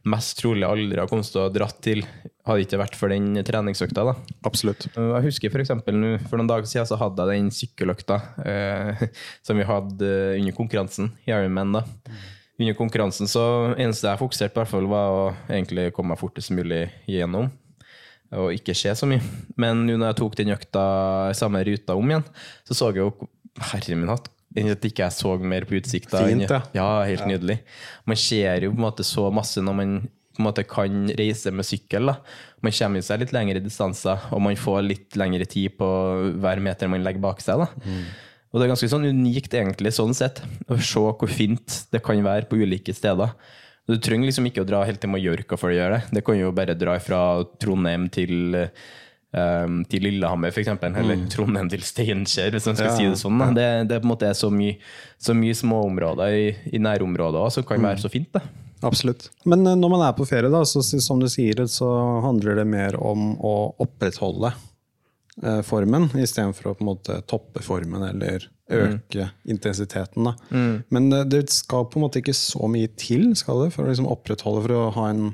mest 0.08 0.38
trolig 0.40 0.66
aldri 0.68 1.00
har 1.00 1.10
kommet 1.10 1.30
til 1.32 1.42
å 1.42 1.48
ha 1.48 1.54
dratt 1.54 1.78
til, 1.84 2.04
hadde 2.48 2.64
ikke 2.64 2.80
vært 2.80 2.98
for 3.00 3.12
den 3.12 3.36
treningsøkta. 3.46 4.06
da. 4.08 4.16
Absolutt. 4.48 4.88
Jeg 4.96 5.26
husker 5.26 5.54
for 5.54 5.94
nå, 5.94 6.14
for 6.30 6.40
noen 6.40 6.50
dager 6.50 6.70
siden 6.70 6.88
så 6.90 7.00
hadde 7.02 7.28
jeg 7.28 7.42
den 7.42 7.54
sykkeløkta 7.54 8.18
eh, 8.46 9.06
som 9.46 9.60
vi 9.60 9.68
hadde 9.68 10.10
eh, 10.10 10.40
under 10.40 10.58
konkurransen 10.58 11.12
i 11.28 11.34
Ironman. 11.36 11.80
da. 11.80 11.86
Under 12.58 12.78
konkurransen 12.78 13.30
så 13.30 13.44
eneste 13.78 14.10
jeg 14.10 14.22
fokuserte 14.22 14.56
på, 14.56 14.64
hvert 14.64 14.74
fall 14.74 14.90
var 14.90 15.14
å 15.14 15.26
egentlig 15.46 15.92
komme 15.94 16.16
meg 16.16 16.22
fortest 16.22 16.54
mulig 16.56 16.88
gjennom. 17.10 17.52
Og 18.38 18.52
ikke 18.56 18.76
se 18.76 18.92
så 18.98 19.08
mye. 19.08 19.24
Men 19.60 19.86
nå 19.88 19.96
når 19.96 20.12
jeg 20.12 20.20
tok 20.20 20.40
den 20.40 20.56
økta 20.56 20.88
samme 21.38 21.62
ruta 21.68 21.96
om 21.96 22.10
igjen, 22.12 22.26
så 22.68 22.76
så 22.76 22.90
jeg 22.92 23.06
jo 23.06 23.30
Herre 23.58 23.96
min 23.98 24.12
hatt. 24.12 24.28
At 24.56 24.86
ikke 24.88 25.04
jeg 25.04 25.14
så 25.14 25.34
mer 25.42 25.66
på 25.68 25.76
utsikta. 25.78 26.22
Fint, 26.26 26.48
ja. 26.50 26.62
Ja, 26.74 26.88
helt 27.06 27.28
nydelig. 27.30 27.60
Man 28.08 28.16
ser 28.18 28.64
jo 28.64 28.72
på 28.72 28.80
en 28.80 28.86
måte 28.88 29.04
så 29.06 29.28
masse 29.34 29.62
når 29.62 29.76
man 29.78 29.98
på 30.38 30.44
en 30.44 30.48
måte 30.48 30.64
kan 30.70 31.10
reise 31.18 31.52
med 31.52 31.66
sykkel. 31.66 32.06
da. 32.12 32.16
Man 32.62 32.72
kommer 32.72 33.02
seg 33.02 33.20
litt 33.24 33.34
lengre 33.34 33.62
distanser, 33.62 34.22
og 34.32 34.42
man 34.46 34.56
får 34.58 34.84
litt 34.86 35.18
lengre 35.18 35.46
tid 35.50 35.76
på 35.78 35.88
hver 36.38 36.62
meter 36.62 36.90
man 36.90 37.04
legger 37.06 37.24
bak 37.24 37.42
seg. 37.42 37.66
da. 37.66 37.68
Og 38.54 38.60
det 38.62 38.68
er 38.68 38.72
ganske 38.72 38.90
sånn 38.90 39.06
unikt 39.10 39.54
egentlig 39.54 39.92
sånn 39.98 40.14
sett, 40.16 40.40
å 40.70 40.78
se 40.80 41.02
hvor 41.02 41.28
fint 41.30 41.82
det 41.92 42.02
kan 42.06 42.22
være 42.24 42.48
på 42.50 42.62
ulike 42.62 42.94
steder. 42.96 43.34
Du 43.88 43.96
trenger 44.04 44.28
liksom 44.30 44.48
ikke 44.50 44.64
å 44.64 44.68
dra 44.68 44.82
helt 44.88 45.00
til 45.04 45.12
Mallorca 45.12 45.58
for 45.60 45.72
å 45.72 45.76
gjøre 45.76 45.98
det. 45.98 46.16
Det 46.18 46.24
kan 46.28 46.38
jo 46.40 46.52
bare 46.56 46.76
dra 46.76 46.98
fra 47.00 47.44
Trondheim 47.60 48.08
til 48.12 48.56
um, 49.36 49.82
til 49.90 50.08
Lillehammer, 50.08 50.54
f.eks., 50.54 50.72
eller 50.88 51.26
Trondheim 51.34 51.72
til 51.72 51.84
Steinkjer, 51.86 52.54
hvis 52.56 52.70
man 52.70 52.80
skal 52.80 52.94
si 52.96 53.10
det 53.10 53.20
sånn. 53.20 53.44
Det, 53.58 53.68
det 53.90 53.98
er 53.98 54.04
på 54.04 54.10
en 54.10 54.14
måte 54.14 54.32
så 54.38 54.52
mye, 54.54 54.78
så 55.20 55.36
mye 55.38 55.58
småområder 55.58 56.38
i, 56.38 56.48
i 56.78 56.82
nærområdet 56.84 57.42
også, 57.44 57.62
som 57.62 57.70
kan 57.70 57.84
være 57.90 58.06
så 58.06 58.14
fint. 58.14 58.32
da. 58.36 58.46
Absolutt. 58.86 59.32
Men 59.44 59.66
eh, 59.68 59.76
når 59.76 59.90
man 59.90 60.06
er 60.06 60.16
på 60.18 60.26
ferie, 60.30 60.52
da, 60.54 60.62
så 60.66 60.84
som 60.86 61.22
du 61.22 61.28
sier, 61.32 61.64
så 61.72 61.90
handler 62.26 62.60
det 62.60 62.68
mer 62.70 62.98
om 63.02 63.32
å 63.42 63.56
opprettholde 63.84 64.52
eh, 65.44 65.64
formen, 65.66 66.10
istedenfor 66.14 66.72
å 66.72 66.78
på 66.78 66.86
en 66.86 66.92
måte 66.92 67.18
toppe 67.30 67.64
formen 67.66 68.06
eller 68.06 68.50
øke 68.68 69.30
intensiteten. 69.48 70.28
Da. 70.28 70.36
Men 70.94 71.10
eh, 71.14 71.26
det 71.26 71.48
skal 71.56 71.88
på 71.90 72.00
en 72.00 72.08
måte 72.08 72.22
ikke 72.22 72.38
så 72.38 72.70
mye 72.72 72.92
til 73.00 73.32
skal 73.40 73.66
det, 73.66 73.72
for 73.76 73.86
å 73.86 73.92
liksom 73.92 74.10
opprettholde, 74.12 74.66
for 74.68 74.78
å 74.78 74.90
ha 75.00 75.10
en, 75.14 75.32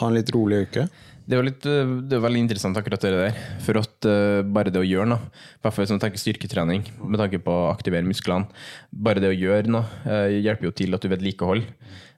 ha 0.00 0.10
en 0.10 0.18
litt 0.18 0.32
rolig 0.36 0.66
uke. 0.68 0.88
Øh, 1.30 1.90
det 2.08 2.16
er 2.16 2.22
veldig 2.24 2.40
interessant 2.42 2.76
akkurat 2.80 3.00
det 3.04 3.12
der. 3.14 3.40
For 3.62 3.78
at 3.78 4.06
uh, 4.08 4.42
bare 4.42 4.72
det 4.74 4.80
å 4.82 4.86
gjøre 4.86 5.06
noe, 5.12 5.30
i 5.30 5.62
hvert 5.62 5.74
fall 5.76 5.84
hvis 5.86 5.94
man 5.94 6.02
tenker 6.02 6.18
styrketrening, 6.18 6.84
med 7.06 7.20
tanke 7.22 7.38
på 7.44 7.52
å 7.54 7.70
aktivere 7.70 8.06
musklene, 8.06 8.48
bare 8.90 9.22
det 9.22 9.30
å 9.30 9.36
gjøre 9.38 9.70
noe 9.70 9.84
uh, 10.06 10.28
hjelper 10.32 10.70
jo 10.70 10.74
til 10.82 10.94
at 10.96 11.02
du 11.04 11.10
vedlikeholder. 11.12 11.68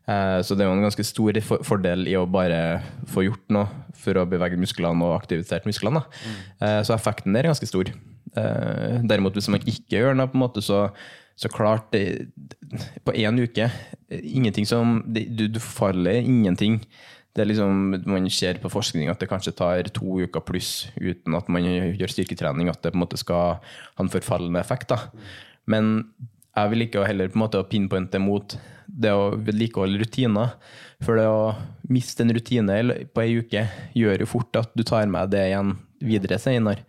Uh, 0.09 0.41
Så 0.43 0.57
det 0.57 0.65
er 0.65 0.71
jo 0.71 0.75
en 0.79 0.83
ganske 0.89 1.05
stor 1.07 1.37
for- 1.47 1.63
fordel 1.63 2.09
i 2.11 2.17
å 2.19 2.25
bare 2.27 2.81
få 3.07 3.23
gjort 3.29 3.45
noe 3.55 3.69
for 4.03 4.19
å 4.19 4.25
bevege 4.27 4.59
musklene 4.59 5.05
og 5.07 5.15
aktivisert 5.21 5.69
musklene. 5.69 6.03
Eh, 6.59 6.81
Så 6.83 6.91
effekten 6.97 7.33
der 7.37 7.45
er 7.47 7.53
ganske 7.53 7.69
stor. 7.71 7.87
Eh, 8.35 8.97
Derimot 9.07 9.37
hvis 9.37 9.47
man 9.53 9.61
ikke 9.63 10.01
gjør 10.01 10.17
noe, 10.19 10.27
på 10.27 10.35
en 10.35 10.43
måte, 10.43 10.63
så, 10.65 10.89
så 11.39 11.47
klart 11.53 11.93
det, 11.93 12.27
På 13.07 13.15
én 13.15 13.39
uke 13.39 13.69
ingenting 14.11 14.67
som, 14.67 15.05
det, 15.07 15.29
du, 15.37 15.47
du 15.47 15.61
faller 15.63 16.19
ingenting. 16.19 16.81
Det 17.33 17.45
er 17.45 17.49
liksom, 17.49 18.03
Man 18.05 18.29
ser 18.31 18.61
på 18.61 18.69
forskning 18.69 19.09
at 19.09 19.23
det 19.23 19.31
kanskje 19.31 19.55
tar 19.57 19.89
to 19.95 20.19
uker 20.21 20.45
pluss 20.45 20.91
uten 21.01 21.35
at 21.39 21.49
man 21.49 21.65
gjør 21.65 22.13
styrketrening, 22.13 22.69
at 22.69 22.83
det 22.83 22.93
på 22.93 22.99
en 22.99 23.05
måte 23.07 23.21
skal 23.21 23.63
ha 23.63 24.05
en 24.05 24.13
forfallende 24.13 24.61
effekt. 24.61 24.93
da. 24.93 25.09
Men 25.67 26.13
jeg 26.53 26.71
vil 26.71 26.85
ikke 26.85 27.07
heller 27.09 27.31
på 27.33 27.39
en 27.39 27.45
måte 27.47 27.63
pinpointe 27.71 28.21
mot 28.21 28.57
det 28.87 29.13
å 29.17 29.33
vedlikeholde 29.41 30.03
rutiner. 30.03 30.53
For 31.03 31.17
det 31.19 31.25
å 31.27 31.55
miste 31.91 32.23
en 32.23 32.35
rutine 32.37 32.77
på 33.15 33.25
ei 33.25 33.39
uke 33.41 33.65
gjør 33.97 34.23
jo 34.23 34.29
fort 34.29 34.61
at 34.61 34.77
du 34.77 34.85
tar 34.87 35.09
med 35.11 35.33
det 35.33 35.47
igjen 35.49 35.75
videre 36.05 36.39
senere. 36.43 36.85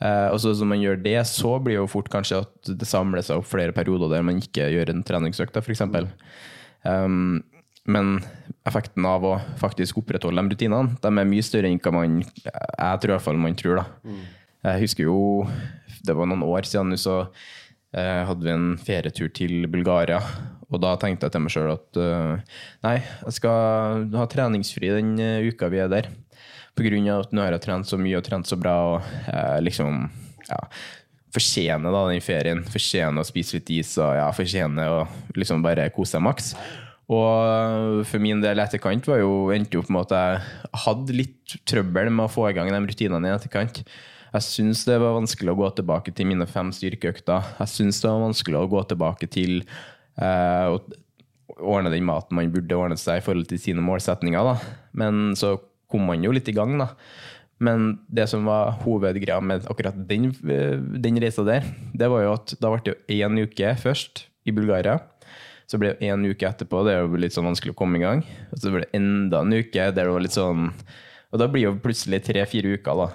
Eh, 0.00 0.28
og 0.32 0.38
så 0.40 0.54
som 0.56 0.70
man 0.72 0.80
gjør 0.80 1.02
det, 1.02 1.18
så 1.28 1.58
blir 1.60 1.76
jo 1.76 1.90
fort 1.90 2.08
kanskje 2.12 2.40
at 2.44 2.70
det 2.70 2.88
samler 2.88 3.24
seg 3.24 3.42
opp 3.42 3.50
flere 3.50 3.74
perioder 3.76 4.14
der 4.14 4.24
man 4.24 4.40
ikke 4.40 4.70
gjør 4.72 4.94
en 4.94 5.02
treningsøkt, 5.04 5.58
f.eks. 5.60 5.84
Um, 6.80 7.42
men 7.90 8.18
effekten 8.68 9.06
av 9.08 9.24
å 9.24 9.36
faktisk 9.60 10.02
opprettholde 10.02 10.42
de 10.42 10.54
rutinene, 10.54 10.96
de 11.00 11.10
er 11.10 11.30
mye 11.32 11.44
større 11.46 11.70
enn 11.70 11.80
hva 11.82 11.94
man 11.94 12.20
Jeg 12.22 13.00
tror 13.02 13.22
fall 13.24 13.40
man 13.40 13.56
tror, 13.58 13.80
da. 13.80 14.14
Jeg 14.60 14.84
husker 14.84 15.06
jo 15.06 15.20
Det 16.04 16.16
var 16.16 16.28
noen 16.28 16.44
år 16.44 16.68
siden 16.68 16.96
så 17.00 17.22
eh, 17.96 18.22
hadde 18.28 18.44
vi 18.44 18.52
en 18.52 18.72
ferietur 18.80 19.30
til 19.34 19.66
Bulgaria. 19.72 20.20
Og 20.70 20.78
da 20.82 20.94
tenkte 21.00 21.26
jeg 21.26 21.34
til 21.34 21.42
meg 21.44 21.52
sjøl 21.52 21.72
at 21.72 21.98
uh, 21.98 22.58
nei, 22.86 23.00
jeg 23.26 23.36
skal 23.40 24.04
ha 24.14 24.26
treningsfri 24.30 24.92
den 24.94 25.16
uh, 25.18 25.48
uka 25.50 25.66
vi 25.72 25.80
er 25.82 25.90
der. 25.90 26.10
Av 26.80 27.24
at 27.24 27.34
nå 27.34 27.42
har 27.42 27.52
jeg 27.56 27.64
trent 27.66 27.88
så 27.90 27.98
mye 28.00 28.16
og 28.16 28.24
trent 28.24 28.48
så 28.48 28.56
bra 28.56 28.72
og 28.94 29.08
eh, 29.28 29.58
liksom 29.60 30.06
ja, 30.46 30.60
fortjener 31.34 31.92
da 31.92 32.04
den 32.08 32.22
ferien. 32.24 32.62
Fortjener 32.64 33.20
å 33.20 33.26
spise 33.26 33.58
litt 33.58 33.72
is 33.74 33.90
og 34.00 34.14
ja, 34.16 34.30
fortjener 34.32 34.94
å 34.94 35.02
liksom 35.36 35.60
bare 35.66 35.90
kose 35.92 36.16
seg 36.16 36.24
maks. 36.24 36.54
Og 37.10 38.04
for 38.06 38.22
min 38.22 38.42
del 38.42 38.62
etterkant 38.62 39.08
var 39.10 39.18
jo, 39.18 39.50
endte 39.50 39.80
på 39.80 39.90
en 39.90 39.96
måte 39.98 40.18
Jeg 40.20 40.82
hadde 40.84 41.16
litt 41.16 41.56
trøbbel 41.66 42.10
med 42.14 42.28
å 42.28 42.30
få 42.30 42.46
i 42.50 42.54
gang 42.54 42.70
de 42.70 42.80
rutinene 42.86 43.30
i 43.30 43.34
etterkant. 43.34 43.82
Jeg 44.30 44.46
syns 44.46 44.84
det 44.86 45.00
var 45.02 45.16
vanskelig 45.16 45.50
å 45.50 45.58
gå 45.58 45.70
tilbake 45.80 46.14
til 46.14 46.28
mine 46.30 46.46
fem 46.46 46.70
styrkeøkter. 46.74 47.48
Jeg 47.58 47.72
syns 47.72 47.98
det 48.02 48.12
var 48.12 48.22
vanskelig 48.28 48.60
å 48.60 48.68
gå 48.70 48.84
tilbake 48.92 49.26
til 49.26 49.64
eh, 50.22 50.70
å 50.70 50.78
ordne 51.58 51.90
den 51.90 52.06
maten 52.06 52.38
man 52.38 52.52
burde 52.54 52.78
ordne 52.78 52.98
seg 53.00 53.18
i 53.18 53.24
forhold 53.26 53.50
til 53.50 53.58
sine 53.58 53.82
målsetninger. 53.82 54.52
Da. 54.52 54.86
Men 55.02 55.34
så 55.38 55.56
kom 55.90 56.06
man 56.06 56.22
jo 56.22 56.30
litt 56.34 56.48
i 56.48 56.54
gang, 56.54 56.76
da. 56.78 56.92
Men 57.60 57.98
det 58.08 58.28
som 58.30 58.46
var 58.48 58.78
hovedgreia 58.84 59.42
med 59.44 59.66
akkurat 59.68 59.98
den, 60.08 60.30
den 60.40 61.18
reisa 61.20 61.44
der, 61.44 61.66
det 61.92 62.08
var 62.08 62.22
jo 62.24 62.36
at 62.38 62.54
da 62.62 62.70
ble 62.72 62.84
det 62.86 62.94
jo 62.94 63.26
én 63.26 63.42
uke 63.42 63.74
først 63.82 64.28
i 64.48 64.54
Bulgaria. 64.56 65.00
Så 65.70 65.78
ble 65.78 65.92
det 65.94 66.08
én 66.10 66.24
uke 66.26 66.48
etterpå, 66.48 66.80
det 66.82 66.96
er 66.96 67.04
jo 67.04 67.18
litt 67.22 67.34
sånn 67.36 67.46
vanskelig 67.46 67.76
å 67.76 67.78
komme 67.78 68.00
i 68.00 68.02
gang. 68.02 68.24
Og 68.50 68.58
så 68.58 68.72
ble 68.74 68.82
det 68.82 68.90
enda 68.98 69.44
en 69.44 69.54
uke 69.54 69.84
der 69.94 69.94
det 69.94 70.10
var 70.10 70.24
litt 70.24 70.34
sånn 70.34 70.72
Og 71.30 71.38
da 71.38 71.46
blir 71.46 71.68
jo 71.68 71.76
plutselig 71.78 72.24
tre-fire 72.26 72.72
uker, 72.74 73.04
da. 73.04 73.06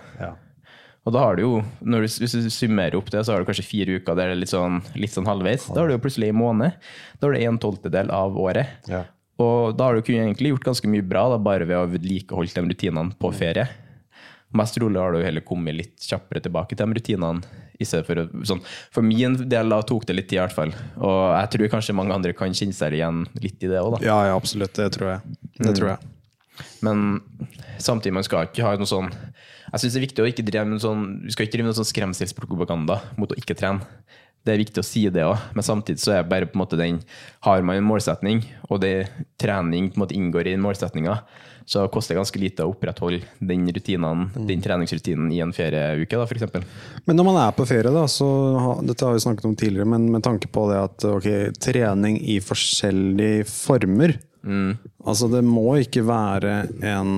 Og 1.05 1.13
da 1.13 1.19
har 1.21 1.35
du 1.37 1.41
jo, 1.43 1.57
når 1.85 2.05
du, 2.07 2.13
hvis 2.23 2.33
du 2.33 2.47
summerer 2.49 2.95
opp 2.97 3.11
det, 3.13 3.19
så 3.27 3.35
har 3.35 3.43
du 3.43 3.45
kanskje 3.45 3.67
fire 3.67 3.99
uker 3.99 4.15
der 4.17 4.31
det 4.31 4.37
er 4.37 4.39
litt 4.39 4.49
sånn, 4.53 4.79
litt 4.97 5.11
sånn 5.13 5.27
halvveis. 5.29 5.67
Da 5.67 5.83
har 5.83 5.91
du 5.91 5.93
jo 5.97 6.01
plutselig 6.01 6.31
en 6.31 6.39
måned. 6.39 6.79
Da 7.19 7.27
har 7.27 7.35
du 7.35 7.43
en 7.43 7.59
tolvtedel 7.61 8.09
av 8.15 8.39
året. 8.41 8.71
Og 9.37 9.75
da 9.77 9.89
har 9.89 9.99
du 9.99 10.07
egentlig 10.15 10.53
gjort 10.55 10.65
ganske 10.71 10.89
mye 10.89 11.03
bra 11.05 11.27
da, 11.35 11.37
bare 11.37 11.67
ved 11.67 11.77
å 11.77 11.89
vedlikeholde 11.91 12.55
de 12.55 12.71
rutinene 12.71 13.13
på 13.19 13.29
ferie. 13.35 13.67
Mest 14.55 14.77
trolig 14.77 15.01
har 15.01 15.13
du 15.15 15.23
heller 15.23 15.43
kommet 15.45 15.75
litt 15.75 16.07
kjappere 16.07 16.43
tilbake 16.45 16.75
til 16.75 16.85
de 16.85 16.99
rutinene. 16.99 17.61
For, 17.75 18.21
sånn, 18.47 18.61
for 18.95 19.03
min 19.03 19.35
del 19.51 19.73
da 19.73 19.81
tok 19.83 20.05
det 20.07 20.15
litt 20.15 20.29
tid, 20.29 20.37
i 20.37 20.43
hvert 20.45 20.55
fall. 20.55 20.71
Og 20.95 21.17
jeg 21.35 21.51
tror 21.55 21.71
kanskje 21.73 21.95
mange 21.97 22.15
andre 22.15 22.31
kan 22.37 22.55
kjenne 22.55 22.75
seg 22.75 22.95
igjen 22.95 23.25
litt 23.43 23.59
i 23.59 23.71
det 23.71 23.81
òg, 23.81 23.97
da. 23.97 24.03
Ja, 24.05 24.19
ja, 24.29 24.37
absolutt. 24.39 24.77
Det 24.79 24.87
tror 24.95 25.17
jeg. 25.17 25.39
Det 25.59 25.75
tror 25.75 25.91
jeg. 25.91 26.11
Men 26.85 27.19
samtidig, 27.83 28.15
man 28.15 28.23
skal 28.23 28.47
ikke 28.47 28.63
ha 28.63 28.77
noe 28.79 28.87
sånn 28.87 29.09
Jeg 29.11 29.81
syns 29.81 29.95
det 29.95 29.99
er 29.99 30.05
viktig 30.05 30.23
å 30.23 30.27
ikke 30.29 30.45
drive 30.47 30.69
med 30.69 30.79
sånn 30.79 31.01
Vi 31.25 31.33
skal 31.35 31.47
ikke 31.47 31.57
drive 31.57 31.65
med 31.65 31.73
noe 31.73 31.79
sånn 31.81 31.89
skremselspropaganda 31.89 32.95
mot 33.19 33.33
å 33.33 33.39
ikke 33.39 33.57
trene. 33.59 33.83
Det 34.45 34.53
er 34.53 34.61
viktig 34.61 34.81
å 34.81 34.85
si 34.85 35.07
det 35.09 35.25
òg, 35.25 35.41
men 35.57 35.65
samtidig 35.65 36.03
så 36.03 36.13
er 36.13 36.21
det 36.21 36.29
bare 36.29 36.45
på 36.49 36.57
en 36.57 36.61
måte 36.61 36.77
den 36.77 36.99
Har 37.47 37.65
man 37.65 37.79
en 37.79 37.87
målsetning, 37.87 38.43
og 38.69 38.81
det 38.83 39.07
trening 39.41 39.89
på 39.89 39.97
en 39.97 40.03
måte 40.05 40.17
inngår 40.17 40.47
i 40.47 40.53
den 40.53 40.61
målsetninga, 40.61 41.17
så 41.65 41.87
koster 41.89 42.13
det 42.13 42.19
ganske 42.19 42.41
lite 42.43 42.65
å 42.65 42.69
opprettholde 42.75 43.25
den 43.41 43.65
rutinen, 43.73 44.27
den 44.37 44.61
treningsrutinen 44.61 45.31
i 45.33 45.41
en 45.41 45.53
ferieuke, 45.53 46.13
da, 46.13 46.27
f.eks. 46.29 47.01
Men 47.09 47.17
når 47.17 47.25
man 47.25 47.39
er 47.41 47.55
på 47.57 47.65
ferie, 47.65 47.89
da, 47.89 48.05
så 48.05 48.27
Dette 48.85 49.07
har 49.07 49.17
vi 49.17 49.23
snakket 49.25 49.49
om 49.49 49.57
tidligere, 49.57 49.89
men 49.89 50.05
med 50.13 50.21
tanke 50.25 50.45
på 50.53 50.67
det 50.69 50.77
at 50.83 51.07
ok, 51.09 51.29
trening 51.65 52.21
i 52.21 52.37
forskjellige 52.43 53.49
former 53.49 54.13
Altså 54.45 55.27
Det 55.31 55.41
må 55.45 55.75
ikke 55.81 56.03
være 56.05 56.55
en 56.85 57.13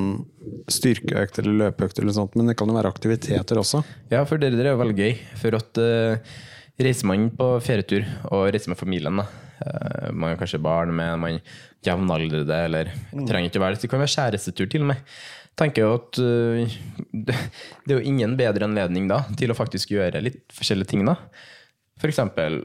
styrkeøkt 0.72 1.42
eller 1.42 1.58
løpeøkt, 1.66 2.00
eller 2.00 2.16
sånt, 2.16 2.38
men 2.40 2.48
det 2.48 2.56
kan 2.60 2.70
jo 2.72 2.76
være 2.78 2.92
aktiviteter 2.92 3.60
også. 3.60 3.82
Ja, 4.14 4.22
for 4.28 4.40
det 4.40 4.54
er 4.56 4.70
jo 4.72 4.80
veldig 4.80 4.96
gøy. 4.96 5.18
For 5.42 5.58
at 5.60 5.82
eh, 5.84 6.38
reiser 6.82 7.10
man 7.10 7.30
på 7.34 7.50
ferietur 7.66 8.06
og 8.32 8.48
reiser 8.54 8.74
med 8.74 8.80
familien, 8.80 9.22
da. 9.22 9.26
eh, 9.66 10.10
man 10.14 10.32
har 10.32 10.40
kanskje 10.42 10.62
barn 10.62 10.94
med, 10.96 11.18
man 11.22 11.40
jevnaldrende, 11.86 12.62
eller 12.68 12.92
trenger 13.12 13.50
ikke 13.50 13.64
være 13.64 13.78
det. 13.78 13.84
Det 13.86 13.92
kan 13.92 14.04
være 14.04 14.16
kjærestetur 14.16 14.72
til 14.72 14.86
og 14.86 14.92
med. 14.94 15.14
tenker 15.58 15.86
jo 15.86 15.94
at 15.98 16.20
eh, 16.22 16.76
det, 17.12 17.38
det 17.86 17.94
er 17.94 18.00
jo 18.00 18.10
ingen 18.14 18.38
bedre 18.38 18.68
anledning 18.70 19.10
da 19.10 19.24
til 19.38 19.54
å 19.54 19.58
faktisk 19.58 19.96
gjøre 19.96 20.22
litt 20.22 20.44
forskjellige 20.54 20.94
ting. 20.94 21.06
da. 21.08 21.18
For 21.98 22.12
eksempel, 22.12 22.62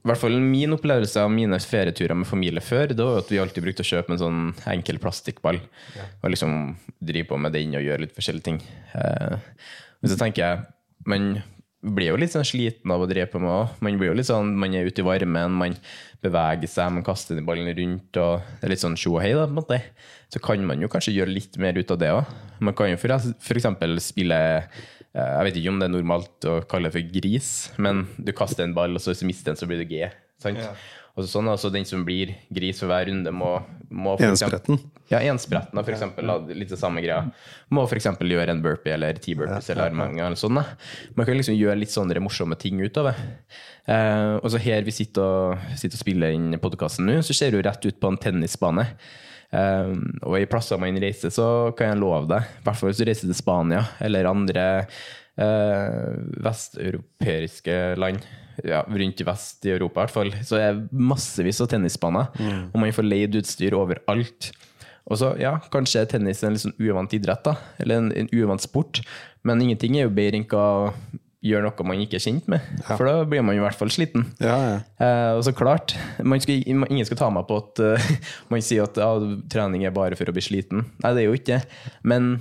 i 0.00 0.08
hvert 0.08 0.20
fall 0.22 0.38
min 0.40 0.72
opplevelse 0.72 1.20
av 1.20 1.32
mine 1.34 1.58
ferieturer 1.60 2.16
med 2.16 2.28
familie 2.28 2.62
før, 2.64 2.94
det 2.94 3.04
var 3.04 3.18
jo 3.18 3.24
at 3.24 3.32
vi 3.34 3.40
alltid 3.42 3.64
brukte 3.66 3.84
å 3.84 3.90
kjøpe 3.90 4.14
en 4.14 4.22
sånn 4.22 4.42
enkel 4.70 5.00
plastikkball 5.02 5.58
og 5.58 6.30
liksom 6.30 6.54
drive 7.02 7.28
på 7.28 7.36
med 7.42 7.52
den 7.52 7.74
og 7.76 7.84
gjøre 7.84 8.06
litt 8.06 8.14
forskjellige 8.16 8.46
ting. 8.46 8.62
Eh, 8.94 9.34
men 10.00 10.12
så 10.12 10.16
tenker 10.16 10.46
jeg, 10.46 10.62
man 11.10 11.34
blir 11.80 12.10
jo 12.10 12.18
litt 12.20 12.34
sånn 12.34 12.44
sliten 12.44 12.92
av 12.92 13.00
å 13.00 13.08
drive 13.08 13.30
på 13.32 13.40
med 13.40 13.50
òg. 13.50 13.76
Man 13.84 13.96
blir 14.00 14.10
jo 14.10 14.16
litt 14.18 14.28
sånn, 14.28 14.52
man 14.60 14.74
er 14.76 14.88
ute 14.88 15.00
i 15.00 15.06
varmen, 15.06 15.56
man 15.62 15.76
beveger 16.20 16.68
seg, 16.68 16.92
man 16.92 17.06
kaster 17.06 17.38
den 17.38 17.46
ballen 17.48 17.70
rundt, 17.76 18.20
og 18.20 18.44
det 18.60 18.68
er 18.68 18.74
litt 18.74 18.82
sånn 18.82 18.98
sjo 19.00 19.14
og 19.16 19.24
hei, 19.24 19.32
da, 19.36 19.46
på 19.48 19.54
en 19.54 19.60
måte. 19.62 19.80
Så 20.30 20.42
kan 20.44 20.64
man 20.68 20.84
jo 20.84 20.90
kanskje 20.92 21.16
gjøre 21.16 21.32
litt 21.32 21.56
mer 21.60 21.78
ut 21.80 21.94
av 21.94 22.00
det 22.02 22.12
òg. 22.12 22.34
Man 22.60 22.76
kan 22.76 22.92
jo 22.92 23.00
eksempel 23.00 23.96
spille 24.04 24.40
eh, 24.60 24.64
jeg 25.16 25.46
vet 25.48 25.60
ikke 25.60 25.72
om 25.72 25.80
det 25.80 25.88
er 25.88 25.94
normalt 25.96 26.48
å 26.48 26.60
kalle 26.70 26.90
det 26.90 26.98
for 26.98 27.14
gris, 27.16 27.52
men 27.80 28.04
du 28.20 28.34
kaster 28.36 28.66
en 28.66 28.76
ball, 28.76 28.94
og 28.94 29.02
så 29.02 29.16
mister 29.26 29.50
den, 29.50 29.60
så 29.60 29.68
blir 29.70 29.80
det 29.80 29.88
G. 29.90 30.04
Sant? 30.40 30.60
Og 31.20 31.26
så 31.26 31.34
sånn, 31.36 31.50
altså 31.52 31.70
Den 31.72 31.84
som 31.88 32.02
blir 32.06 32.32
gris 32.52 32.80
for 32.80 32.88
hver 32.90 33.06
runde, 33.10 33.32
må, 33.36 33.52
må 33.92 34.16
for 34.16 34.32
eksempel- 34.32 34.80
Ja, 35.10 35.18
enspretten, 35.26 35.76
for 35.84 35.92
eksempel. 35.92 36.26
da, 36.26 36.38
Litt 36.54 36.70
det 36.72 36.78
samme 36.80 37.02
greia. 37.04 37.30
Må 37.70 37.84
f.eks. 37.86 38.06
gjøre 38.18 38.54
en 38.54 38.62
burpee 38.64 38.94
eller 38.94 39.18
ti 39.20 39.34
burpees 39.34 39.68
eller 39.70 39.90
armhevinger 39.90 40.26
eller 40.26 40.38
sånn. 40.40 40.60
Man 41.16 41.26
kan 41.26 41.36
liksom 41.36 41.58
gjøre 41.58 41.78
litt 41.82 41.92
sånne 41.92 42.22
morsomme 42.22 42.56
ting 42.58 42.80
ut 42.80 42.96
av 43.02 43.10
det. 43.10 43.16
Eh, 43.90 44.36
og 44.38 44.46
så 44.52 44.60
her 44.62 44.82
vi 44.86 44.94
sitter 44.94 45.22
og, 45.22 45.58
sitter 45.76 45.98
og 45.98 46.04
spiller 46.04 46.36
inn 46.36 46.54
podkasten 46.62 47.06
nå, 47.06 47.18
så 47.26 47.34
ser 47.34 47.50
du 47.52 47.60
rett 47.62 47.84
ut 47.84 48.00
på 48.00 48.08
en 48.12 48.16
tennisbane. 48.16 48.86
Um, 49.50 50.04
og 50.22 50.36
i 50.38 50.46
plasser 50.46 50.78
man 50.78 50.94
reiser, 51.02 51.32
så 51.34 51.74
kan 51.74 51.88
jeg 51.90 51.98
love 51.98 52.28
deg, 52.30 52.44
i 52.46 52.62
hvert 52.62 52.76
fall 52.78 52.92
hvis 52.92 53.00
du 53.00 53.06
reiser 53.08 53.26
til 53.26 53.34
Spania 53.34 53.80
eller 53.98 54.28
andre 54.30 54.66
uh, 55.42 56.14
vesteuropeiske 56.46 57.78
land, 57.98 58.22
ja, 58.66 58.82
rundt 58.84 59.22
i 59.22 59.26
vest 59.26 59.66
i 59.68 59.74
Europa 59.74 60.00
i 60.00 60.06
hvert 60.06 60.16
fall, 60.16 60.34
så 60.46 60.58
er 60.58 60.74
det 60.76 61.00
massevis 61.12 61.62
av 61.64 61.70
tennisbaner, 61.72 62.28
og 62.70 62.76
man 62.80 62.92
får 62.96 63.08
leid 63.08 63.38
utstyr 63.40 63.76
overalt. 63.78 64.50
Og 65.10 65.18
så, 65.18 65.32
ja, 65.40 65.56
kanskje 65.72 66.04
er 66.04 66.10
tennis 66.10 66.44
en 66.44 66.54
litt 66.54 66.62
sånn 66.62 66.76
uvant 66.78 67.16
idrett, 67.16 67.42
da, 67.46 67.56
eller 67.82 68.02
en, 68.02 68.12
en 68.14 68.30
uvant 68.36 68.62
sport, 68.62 69.02
men 69.46 69.62
ingenting 69.64 69.96
er 69.96 70.06
jo 70.06 70.14
bedre 70.14 70.42
enn 70.42 70.48
å 70.54 70.68
gjøre 71.40 71.64
noe 71.64 71.84
man 71.88 72.00
ikke 72.02 72.18
er 72.18 72.22
kjent 72.22 72.48
med, 72.52 72.64
for 72.84 73.08
da 73.08 73.24
blir 73.28 73.40
man 73.44 73.56
jo 73.56 73.62
i 73.62 73.64
hvert 73.64 73.78
fall 73.78 73.92
sliten. 73.92 74.26
Ja, 74.42 74.56
ja. 74.60 74.74
Eh, 75.00 75.30
og 75.38 75.44
så 75.46 75.54
klart, 75.56 75.94
man 76.20 76.42
skal, 76.42 76.60
ingen 76.68 77.06
skal 77.08 77.20
ta 77.22 77.30
meg 77.32 77.46
på 77.48 77.56
at 77.62 77.80
uh, 77.80 78.10
man 78.52 78.64
sier 78.64 78.84
at 78.84 79.00
ja, 79.00 79.08
trening 79.52 79.86
er 79.88 79.96
bare 79.96 80.18
for 80.20 80.28
å 80.28 80.36
bli 80.36 80.44
sliten. 80.44 80.84
Nei, 81.00 81.14
det 81.16 81.24
er 81.24 81.30
jo 81.30 81.38
ikke 81.38 81.56
det. 81.56 81.80
Men 82.04 82.34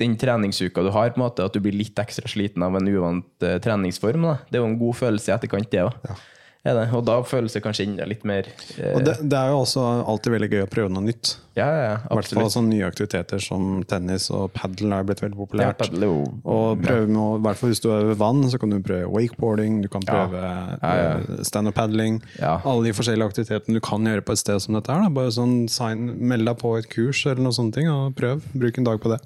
den 0.00 0.16
treningsuka 0.20 0.82
du 0.84 0.90
har, 0.94 1.12
på 1.14 1.20
en 1.20 1.26
måte, 1.26 1.46
at 1.46 1.56
du 1.56 1.62
blir 1.64 1.76
litt 1.76 1.98
ekstra 1.98 2.28
sliten 2.28 2.62
av 2.62 2.76
en 2.76 2.90
uvant 2.90 3.46
uh, 3.46 3.56
treningsform. 3.62 4.28
Da. 4.28 4.36
Det 4.50 4.60
er 4.60 4.64
jo 4.64 4.72
en 4.72 4.80
god 4.80 5.00
følelse 5.00 5.32
i 5.32 5.34
etterkant, 5.36 5.70
det 5.72 5.86
òg. 5.86 5.96
Ja. 6.08 6.18
Og 6.60 7.04
da 7.08 7.14
føles 7.24 7.54
det 7.56 7.62
kanskje 7.64 7.86
enda 7.86 8.04
litt 8.04 8.24
mer 8.28 8.44
uh... 8.44 8.98
Og 8.98 9.04
det, 9.06 9.14
det 9.24 9.36
er 9.38 9.48
jo 9.48 9.62
også 9.62 9.80
alltid 9.80 10.34
veldig 10.34 10.48
gøy 10.52 10.64
å 10.66 10.68
prøve 10.68 10.90
noe 10.92 11.06
nytt. 11.06 11.30
Ja, 11.56 11.64
ja, 11.64 11.78
ja, 11.86 11.94
I 12.04 12.18
hvert 12.18 12.34
fall 12.36 12.50
sånne 12.52 12.74
nye 12.74 12.90
aktiviteter 12.90 13.40
som 13.40 13.80
tennis 13.88 14.28
og 14.28 14.52
padel 14.52 14.92
er 14.92 15.06
blitt 15.08 15.22
veldig 15.24 15.38
populært. 15.40 15.86
er 15.88 16.04
jo 16.04 16.18
Og 16.44 16.84
prøve 16.84 17.08
med, 17.08 17.40
i 17.40 17.42
hvert 17.46 17.60
fall 17.62 17.72
hvis 17.72 17.80
du 17.80 17.88
er 17.94 18.10
ved 18.12 18.20
vann, 18.20 18.44
så 18.52 18.60
kan 18.60 18.76
du 18.76 18.76
prøve 18.84 19.08
wakeboarding, 19.08 19.80
du 19.80 19.88
kan 19.92 20.04
prøve 20.04 20.44
Ja, 20.44 20.76
ja. 20.84 21.16
eh, 21.16 21.42
stand-up-paddling. 21.48 22.20
Ja. 22.36 22.58
Alle 22.60 22.90
de 22.90 22.96
forskjellige 23.00 23.32
aktivitetene 23.32 23.80
du 23.80 23.84
kan 23.88 24.04
gjøre 24.12 24.28
på 24.28 24.36
et 24.36 24.44
sted 24.44 24.60
som 24.60 24.76
dette 24.76 24.92
her. 24.92 25.08
Da. 25.08 25.16
Bare 25.16 25.32
sånn 25.32 25.62
sign, 25.72 26.10
Meld 26.20 26.44
deg 26.44 26.60
på 26.60 26.76
et 26.76 26.92
kurs 26.92 27.24
eller 27.24 27.40
noe 27.48 27.56
sånt, 27.56 27.80
og 27.88 28.12
prøv. 28.20 28.44
Bruk 28.52 28.76
en 28.76 28.92
dag 28.92 29.00
på 29.00 29.16
det. 29.16 29.22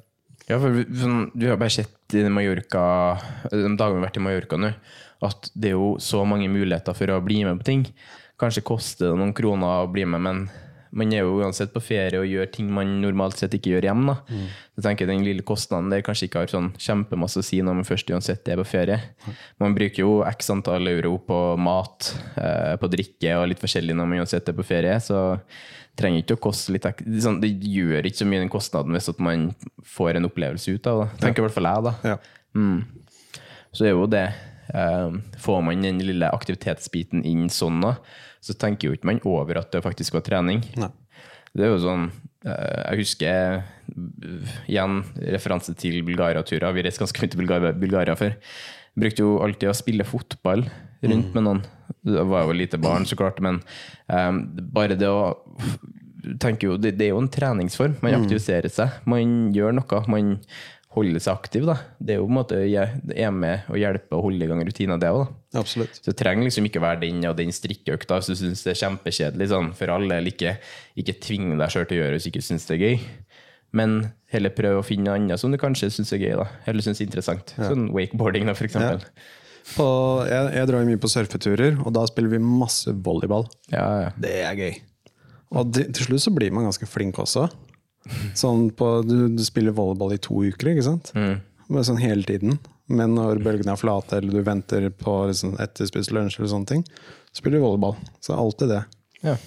Ja, 0.49 0.59
for 0.61 0.71
vi- 0.71 0.85
sånn, 1.01 1.31
Du 1.37 1.49
har 1.49 1.57
bare 1.57 1.71
sett 1.71 2.15
i 2.15 2.29
Mallorca, 2.29 3.19
de 3.51 3.63
dagene 3.77 3.95
vi 3.97 4.01
har 4.01 4.11
vært 4.11 4.17
i 4.17 4.21
Mallorca 4.21 4.57
nå, 4.61 4.75
at 5.23 5.51
det 5.57 5.71
er 5.71 5.79
jo 5.79 5.95
så 5.99 6.25
mange 6.27 6.49
muligheter 6.53 6.95
for 6.95 7.07
å 7.07 7.25
bli 7.25 7.45
med 7.45 7.59
på 7.61 7.65
ting. 7.65 7.87
Kanskje 8.39 8.63
koster 8.65 9.11
det 9.11 9.17
noen 9.19 9.33
kroner 9.35 9.87
å 9.87 9.91
bli 9.93 10.05
med, 10.05 10.21
men 10.21 10.51
man 10.93 11.13
er 11.13 11.23
jo 11.25 11.41
uansett 11.41 11.73
på 11.73 11.81
ferie 11.83 12.21
og 12.21 12.27
gjør 12.29 12.53
ting 12.53 12.71
man 12.71 13.01
normalt 13.03 13.37
sett 13.37 13.51
ikke 13.57 13.73
gjør 13.73 13.83
hjemme. 13.89 14.15
Da. 14.29 14.37
Så 14.77 14.83
tenker 14.83 15.07
Den 15.07 15.25
lille 15.25 15.43
kostnaden 15.43 15.91
der 15.91 16.03
kanskje 16.03 16.29
ikke 16.29 16.39
har 16.45 16.47
sånn 16.47 16.73
kjempemasse 16.77 17.39
å 17.39 17.43
si 17.45 17.61
når 17.63 17.75
man 17.75 17.85
først 17.89 18.11
uansett 18.15 18.47
er 18.49 18.57
på 18.57 18.67
ferie. 18.67 19.01
Man 19.59 19.75
bruker 19.75 19.99
jo 20.05 20.23
x 20.23 20.51
antall 20.51 20.87
euro 20.87 21.19
på 21.19 21.59
mat, 21.59 22.15
eh, 22.37 22.77
på 22.77 22.89
drikke 22.91 23.35
og 23.41 23.49
litt 23.49 23.59
forskjellig 23.61 23.95
når 23.97 24.07
man 24.07 24.19
uansett 24.21 24.49
er 24.49 24.53
på 24.53 24.65
ferie. 24.65 25.01
så 25.01 25.41
trenger 25.99 26.25
ikke 26.25 26.37
å 26.39 26.43
koste 26.49 26.75
litt 26.75 26.87
sånn, 27.23 27.41
Det 27.43 27.51
gjør 27.51 28.09
ikke 28.09 28.23
så 28.23 28.27
mye 28.29 28.43
den 28.43 28.53
kostnaden 28.53 28.97
hvis 28.97 29.11
man 29.23 29.49
får 29.87 30.19
en 30.19 30.29
opplevelse 30.29 30.75
ut 30.75 30.91
av 30.91 31.05
det. 31.05 31.09
Tenker 31.23 31.43
i 31.43 31.47
hvert 31.47 31.57
fall 31.57 31.71
jeg, 31.71 31.87
da. 31.87 31.95
Ja. 32.15 32.19
Så 33.75 33.87
er 33.87 33.95
jo 33.95 34.07
det 34.11 34.27
eh, 34.71 35.17
Får 35.43 35.63
man 35.67 35.83
den 35.83 36.03
lille 36.07 36.31
aktivitetsbiten 36.31 37.25
inn 37.27 37.49
sånn, 37.53 37.81
da, 37.83 37.97
så 38.45 38.57
tenker 38.59 38.91
jo 38.91 38.99
ikke 38.99 39.11
man 39.11 39.23
over 39.29 39.63
at 39.63 39.73
det 39.75 39.83
faktisk 39.85 40.19
var 40.19 40.27
trening. 40.27 40.63
Nei. 40.79 40.91
Det 41.55 41.67
er 41.67 41.71
jo 41.71 41.83
sånn 41.85 42.09
eh, 42.11 42.81
Jeg 42.91 43.03
husker 43.05 43.29
eh, 43.31 44.55
igjen 44.67 45.03
referanse 45.37 45.75
til 45.79 46.01
Bulgaria-turer. 46.07 46.75
Vi 46.75 46.87
reiste 46.87 47.05
ganske 47.05 47.23
mye 47.23 47.35
til 47.35 47.43
Bulgaria, 47.45 47.75
Bulgaria 47.87 48.19
før. 48.19 48.35
Brukte 48.95 49.25
jo 49.25 49.39
alltid 49.43 49.71
å 49.71 49.77
spille 49.77 50.07
fotball 50.07 50.67
rundt 51.05 51.35
med 51.35 51.47
noen. 51.47 51.65
Det 52.05 52.23
var 52.31 52.47
jo 52.47 52.57
lite 52.57 52.79
barn, 52.81 53.07
så 53.09 53.17
klart, 53.19 53.41
men 53.45 53.61
um, 54.09 54.45
bare 54.75 54.97
det 54.97 55.11
å 55.11 55.35
jo, 56.63 56.77
det, 56.81 56.95
det 56.97 57.09
er 57.09 57.13
jo 57.13 57.21
en 57.21 57.29
treningsform. 57.29 57.99
Man 58.01 58.17
aktiviserer 58.17 58.73
seg. 58.73 59.03
Man 59.11 59.53
gjør 59.53 59.75
noe. 59.77 60.01
Man 60.09 60.39
holder 60.95 61.23
seg 61.23 61.35
aktiv. 61.35 61.67
Da. 61.69 61.77
Det 61.99 62.15
er 62.15 62.21
jo 62.21 62.27
på 62.27 62.33
en 62.33 62.39
måte 62.39 62.61
er 62.65 63.35
med 63.35 63.69
å 63.69 63.79
hjelpe 63.79 64.17
å 64.17 64.23
holde 64.25 64.47
i 64.47 64.51
gang 64.51 64.63
rutiner, 64.65 65.01
det 65.01 65.11
òg. 65.13 65.27
Så 66.01 66.11
det 66.11 66.17
trenger 66.19 66.47
liksom 66.47 66.69
ikke 66.71 66.83
være 66.83 67.03
den 67.05 67.21
og 67.29 67.37
den 67.39 67.53
strikkeøkta 67.55 68.21
hvis 68.21 68.33
du 68.33 68.39
syns 68.41 68.65
det 68.67 68.75
er 68.75 68.81
kjempekjedelig 68.85 69.51
sånn, 69.53 69.73
for 69.77 69.93
alle. 69.95 70.21
Eller 70.21 70.33
ikke, 70.33 70.57
ikke 71.01 71.19
tving 71.25 71.55
deg 71.59 71.75
sjøl 71.75 71.89
til 71.91 71.99
å 71.99 72.03
gjøre 72.05 72.19
hvis 72.19 72.29
du 72.29 72.33
ikke 72.33 72.47
syns 72.49 72.69
det 72.71 72.79
er 72.79 72.85
gøy. 72.87 72.99
Men 73.75 73.97
heller 74.31 74.53
prøve 74.55 74.81
å 74.83 74.87
finne 74.87 75.09
noe 75.09 75.19
annet 75.19 75.41
som 75.43 75.51
du 75.51 75.59
kanskje 75.61 75.91
syns 75.91 76.13
er 76.15 76.23
gøy. 76.23 76.35
da. 76.39 76.47
Eller 76.71 76.85
syns 76.87 77.01
er 77.03 77.09
interessant. 77.09 77.55
Sånn 77.59 77.89
wakeboarding, 77.95 78.47
da, 78.47 78.55
eksempel. 78.55 79.03
På, 79.75 79.87
jeg, 80.29 80.51
jeg 80.59 80.69
drar 80.69 80.85
mye 80.87 81.01
på 81.01 81.09
surfeturer, 81.11 81.79
og 81.83 81.95
da 81.97 82.03
spiller 82.07 82.35
vi 82.37 82.41
masse 82.45 82.93
volleyball. 83.07 83.47
Ja, 83.73 83.87
ja. 84.05 84.11
Det 84.21 84.35
er 84.45 84.59
gøy. 84.61 84.75
Og 85.55 85.71
de, 85.75 85.87
til 85.97 86.09
slutt 86.11 86.25
så 86.27 86.33
blir 86.35 86.53
man 86.55 86.67
ganske 86.69 86.87
flink 86.91 87.19
også. 87.23 87.47
Sånn 88.37 88.69
på, 88.77 88.89
du, 89.09 89.17
du 89.33 89.43
spiller 89.47 89.75
volleyball 89.75 90.15
i 90.17 90.21
to 90.23 90.43
uker, 90.45 90.75
ikke 90.75 90.85
sant? 90.87 91.11
Bare 91.71 91.87
sånn 91.89 92.03
hele 92.03 92.27
tiden. 92.29 92.59
Men 92.93 93.15
når 93.17 93.41
bølgene 93.41 93.73
er 93.73 93.81
flate, 93.81 94.19
eller 94.21 94.37
du 94.37 94.45
venter 94.45 94.91
på 95.01 95.15
liksom, 95.31 95.55
etterspist 95.63 96.13
lunsj, 96.13 96.37
eller 96.39 96.53
sånne 96.53 96.69
ting, 96.69 96.83
så 97.33 97.41
spiller 97.41 97.63
du 97.63 97.65
volleyball. 97.65 97.97
Så 98.23 98.37
alltid 98.37 98.75
det. 98.77 98.83
ja. 99.25 99.39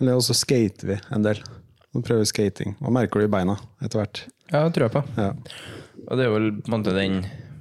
Eller 0.00 0.16
også 0.16 0.32
skater 0.32 0.88
vi 0.88 0.94
en 1.12 1.26
del. 1.26 1.42
Og 1.96 2.04
prøver 2.06 2.28
skating. 2.28 2.76
Og 2.84 2.92
merker 2.94 3.20
du 3.20 3.26
i 3.26 3.32
beina 3.32 3.56
etter 3.82 3.98
hvert. 4.02 4.24
ja 4.52 4.62
det 4.66 4.74
tror 4.76 4.86
jeg 4.86 4.94
på. 4.94 5.02
Ja. 5.18 5.32
Og 6.06 6.16
det 6.18 6.26
er 6.26 6.30
vel 6.34 6.50
på 6.60 6.70
en 6.70 6.76
måte 6.78 6.94
den 6.96 7.20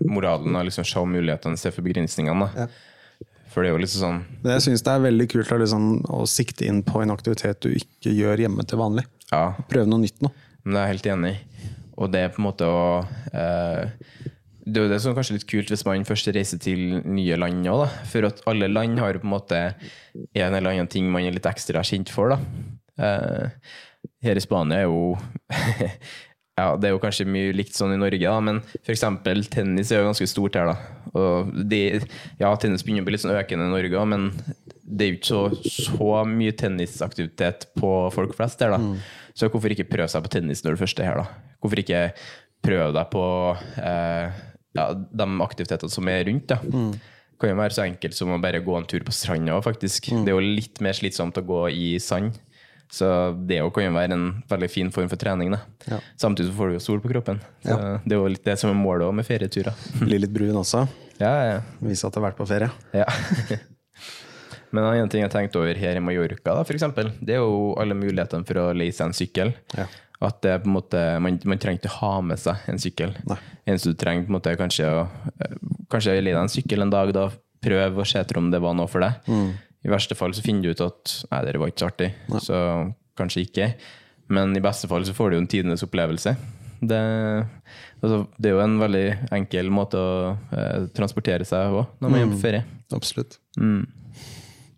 moralen 0.10 0.56
å 0.56 0.62
liksom 0.64 0.86
se 0.88 1.02
mulighetene 1.06 1.58
istedenfor 1.58 1.86
begrensningene. 1.88 2.50
Ja. 2.56 2.68
For 3.50 3.66
det 3.66 3.72
er 3.72 3.74
jo 3.74 3.82
liksom 3.82 4.04
sånn 4.04 4.20
det, 4.44 4.52
jeg 4.60 4.64
syns 4.68 4.84
det 4.86 4.92
er 4.94 5.02
veldig 5.08 5.26
kult 5.32 5.50
liksom, 5.64 5.86
å 6.14 6.20
sikte 6.30 6.68
inn 6.70 6.84
på 6.86 7.02
en 7.02 7.10
aktivitet 7.16 7.64
du 7.66 7.72
ikke 7.74 8.14
gjør 8.14 8.44
hjemme 8.46 8.66
til 8.70 8.78
vanlig. 8.80 9.08
Ja, 9.32 9.56
Prøve 9.70 9.90
noe 9.90 10.04
nytt 10.04 10.22
nå. 10.22 10.30
men 10.64 10.76
det 10.76 10.82
er 10.84 10.86
jeg 10.86 10.94
helt 10.94 11.10
enig 11.16 11.32
i. 11.34 11.72
Og 12.00 12.12
det 12.14 12.22
er 12.24 12.30
på 12.32 12.40
en 12.40 12.46
måte 12.46 12.68
å 12.70 12.84
eh, 13.34 13.90
Det 14.64 14.78
er 14.78 14.86
jo 14.86 14.92
det 14.94 15.00
som 15.02 15.12
er 15.12 15.18
kanskje 15.18 15.36
litt 15.40 15.48
kult 15.50 15.74
hvis 15.74 15.84
man 15.90 16.06
først 16.08 16.30
reiser 16.38 16.62
til 16.62 17.02
nye 17.10 17.36
land 17.42 17.66
òg, 17.68 17.82
da. 17.88 18.06
For 18.14 18.30
at 18.30 18.40
alle 18.48 18.70
land 18.70 19.02
har 19.02 19.18
på 19.20 19.26
en 19.28 19.34
måte 19.34 19.60
en 19.74 20.54
eller 20.54 20.70
annen 20.70 20.88
ting 20.94 21.10
man 21.12 21.26
er 21.26 21.34
litt 21.36 21.50
ekstra 21.50 21.82
kjent 21.84 22.14
for, 22.14 22.38
da. 22.38 22.40
Eh, 23.02 23.74
her 24.26 24.40
i 24.40 24.44
Spania 24.44 24.84
er 24.84 24.90
jo 24.90 25.14
Ja, 26.60 26.74
det 26.76 26.90
er 26.90 26.92
jo 26.92 27.00
kanskje 27.00 27.24
mye 27.30 27.54
likt 27.56 27.78
sånn 27.78 27.94
i 27.96 28.00
Norge, 28.00 28.20
da, 28.20 28.40
men 28.44 28.58
f.eks. 28.82 29.04
tennis 29.54 29.94
er 29.94 30.02
jo 30.02 30.10
ganske 30.10 30.26
stort 30.28 30.58
her. 30.60 30.74
da. 30.74 31.14
Og 31.16 31.54
det, 31.72 32.02
ja, 32.42 32.50
tennis 32.60 32.84
begynner 32.84 33.06
å 33.06 33.08
bli 33.08 33.16
litt 33.16 33.24
sånn 33.24 33.38
økende 33.38 33.70
i 33.70 33.72
Norge 33.72 34.02
men 34.12 34.26
det 34.84 35.06
er 35.06 35.12
jo 35.14 35.20
ikke 35.20 35.30
så, 35.30 35.42
så 35.88 36.10
mye 36.28 36.56
tennisaktivitet 36.58 37.70
på 37.80 37.92
folk 38.12 38.36
flest 38.36 38.60
her. 38.66 38.76
da. 38.76 38.82
Så 39.38 39.48
hvorfor 39.54 39.72
ikke 39.72 39.88
prøve 39.88 40.10
seg 40.12 40.26
på 40.26 40.34
tennis 40.34 40.66
når 40.66 40.76
du 40.76 40.82
først 40.84 41.00
er 41.00 41.12
her? 41.12 41.22
da? 41.22 41.54
Hvorfor 41.64 41.84
ikke 41.84 42.04
prøve 42.66 42.92
deg 42.98 43.12
på 43.14 43.24
eh, 43.80 44.42
ja, 44.76 44.90
de 44.98 45.30
aktivitetene 45.46 45.94
som 45.96 46.12
er 46.12 46.26
rundt? 46.28 46.50
da? 46.52 46.60
Det 46.60 47.40
kan 47.40 47.54
jo 47.54 47.62
være 47.62 47.78
så 47.78 47.86
enkelt 47.86 48.18
som 48.18 48.34
å 48.36 48.42
bare 48.44 48.60
gå 48.66 48.76
en 48.76 48.90
tur 48.90 49.06
på 49.08 49.16
stranda. 49.16 49.56
faktisk. 49.64 50.12
Det 50.12 50.34
er 50.34 50.36
jo 50.36 50.44
litt 50.60 50.82
mer 50.84 50.98
slitsomt 50.98 51.40
å 51.40 51.46
gå 51.48 51.62
i 51.72 51.94
sand. 52.04 52.36
Så 52.90 53.08
det 53.46 53.60
kan 53.74 53.86
jo 53.86 53.94
være 53.94 54.16
en 54.16 54.28
veldig 54.50 54.70
fin 54.74 54.88
form 54.94 55.10
for 55.12 55.22
trening. 55.22 55.54
Ja. 55.86 56.00
Samtidig 56.18 56.50
så 56.50 56.58
får 56.58 56.72
du 56.72 56.78
jo 56.80 56.84
sol 56.84 57.02
på 57.04 57.12
kroppen. 57.12 57.42
Så 57.62 57.76
Det 58.06 58.16
er 58.16 58.22
jo 58.22 58.32
litt 58.34 58.46
det 58.48 58.56
som 58.60 58.72
er 58.72 58.80
målet 58.80 59.14
med 59.14 59.28
ferieturer. 59.28 59.78
Bli 60.02 60.18
litt 60.24 60.34
brun 60.34 60.58
også. 60.64 60.88
Ja, 61.22 61.34
ja. 61.46 61.60
Vise 61.84 62.08
at 62.08 62.16
du 62.16 62.22
har 62.22 62.32
vært 62.32 62.40
på 62.42 62.48
ferie. 62.50 62.72
ja. 62.98 63.06
Men 64.70 64.84
en 64.84 64.92
annen 64.92 65.10
ting 65.10 65.24
jeg 65.24 65.32
tenkte 65.34 65.58
over 65.58 65.78
her 65.82 65.98
i 65.98 66.02
Mallorca, 66.04 66.54
da, 66.54 66.62
for 66.62 66.78
eksempel, 66.78 67.08
det 67.26 67.34
er 67.34 67.40
jo 67.42 67.72
alle 67.82 67.96
mulighetene 67.98 68.46
for 68.46 68.60
å 68.62 68.66
leie 68.78 68.94
seg 68.94 69.10
en 69.10 69.16
sykkel. 69.18 69.54
Ja. 69.74 69.88
At 70.28 70.42
det 70.44 70.52
er 70.52 70.60
på 70.62 70.70
en 70.70 70.76
måte, 70.76 71.02
man, 71.24 71.40
man 71.48 71.62
trenger 71.62 71.80
ikke 71.82 71.96
ha 71.96 72.12
med 72.22 72.38
seg 72.42 72.68
en 72.70 72.78
sykkel. 72.82 73.16
Nei. 73.32 73.38
Eneste 73.66 73.94
du 73.96 73.98
trenger, 73.98 74.28
på 74.28 74.34
en 74.34 74.38
måte, 74.38 74.54
kanskje 74.60 74.92
å 74.94 75.00
eh, 75.32 75.56
kanskje 75.90 76.20
leie 76.20 76.36
deg 76.36 76.42
en 76.44 76.54
sykkel 76.54 76.86
en 76.86 76.94
dag. 76.94 77.14
da, 77.18 77.30
Prøv 77.66 77.98
å 78.04 78.06
se 78.08 78.22
etter 78.22 78.38
om 78.40 78.52
det 78.54 78.62
var 78.64 78.78
noe 78.78 78.88
for 78.92 79.04
deg. 79.04 79.26
I 79.86 79.92
verste 79.92 80.16
fall 80.18 80.34
så 80.36 80.44
finner 80.44 80.66
du 80.66 80.74
ut 80.74 80.82
at 80.84 81.14
nei, 81.32 81.42
det 81.48 81.60
var 81.62 81.72
ikke 81.72 81.84
så 81.86 81.90
artig, 81.92 82.10
så 82.44 82.58
kanskje 83.20 83.46
ikke. 83.48 83.68
Men 84.36 84.52
i 84.58 84.62
beste 84.64 84.90
fall 84.92 85.06
så 85.08 85.16
får 85.16 85.32
du 85.32 85.38
jo 85.38 85.44
en 85.44 85.50
tidenes 85.50 85.84
opplevelse. 85.86 86.36
Det, 86.80 87.00
altså, 88.00 88.20
det 88.40 88.50
er 88.50 88.54
jo 88.56 88.64
en 88.64 88.78
veldig 88.80 89.06
enkel 89.36 89.72
måte 89.74 90.00
å 90.00 90.12
eh, 90.56 90.86
transportere 90.96 91.48
seg 91.48 91.74
på 91.74 91.82
når 92.00 92.14
man 92.14 92.20
er 92.22 92.30
på 92.32 92.42
ferie. 92.44 92.62
Absolutt. 92.96 93.40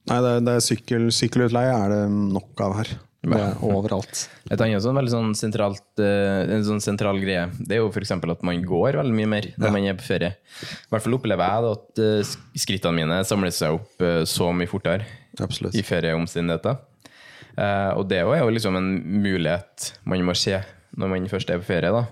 Nei, 0.10 0.18
det, 0.26 0.32
det 0.48 0.56
er 0.58 0.64
sykkel, 0.66 1.10
sykkelutleie 1.14 1.74
er 1.76 1.94
det 1.94 2.02
nok 2.10 2.64
av 2.66 2.78
her. 2.80 2.94
Er 3.22 3.58
overalt. 3.68 4.24
Et 4.50 4.62
annet 4.66 4.82
sånn 4.82 4.98
veldig 4.98 5.14
sånn 5.14 5.34
sentralt, 5.38 5.84
eh, 6.02 6.50
en 6.56 6.64
sånn 6.66 6.82
sentral 6.82 7.20
greie, 7.22 7.46
det 7.60 7.78
er 7.78 7.84
jo 7.84 7.92
f.eks. 7.92 8.16
at 8.18 8.46
man 8.48 8.64
går 8.66 8.98
veldig 8.98 9.14
mye 9.14 9.30
mer 9.30 9.50
når 9.62 9.76
man 9.76 9.86
er 9.86 9.98
på 10.00 10.08
ferie. 10.08 10.32
I 10.34 10.90
hvert 10.90 11.06
fall 11.06 11.18
opplever 11.20 11.46
jeg 11.46 11.76
at 11.76 12.02
eh, 12.02 12.34
skrittene 12.64 12.98
mine 12.98 13.20
samler 13.28 13.54
seg 13.54 13.78
opp 13.78 14.02
eh, 14.02 14.24
så 14.30 14.50
mye 14.56 14.70
fortere 14.72 15.06
Absolutt. 15.38 15.78
i 15.78 15.86
ferieomstendigheter. 15.86 16.82
Og 18.00 18.06
det 18.08 18.22
er 18.22 18.40
jo 18.40 18.52
liksom 18.56 18.78
en 18.80 18.94
mulighet 19.22 19.90
man 20.08 20.22
må 20.24 20.34
se 20.40 20.56
når 20.98 21.10
man 21.12 21.26
først 21.30 21.50
er 21.52 21.60
på 21.60 21.68
ferie. 21.68 21.92
da. 21.92 22.06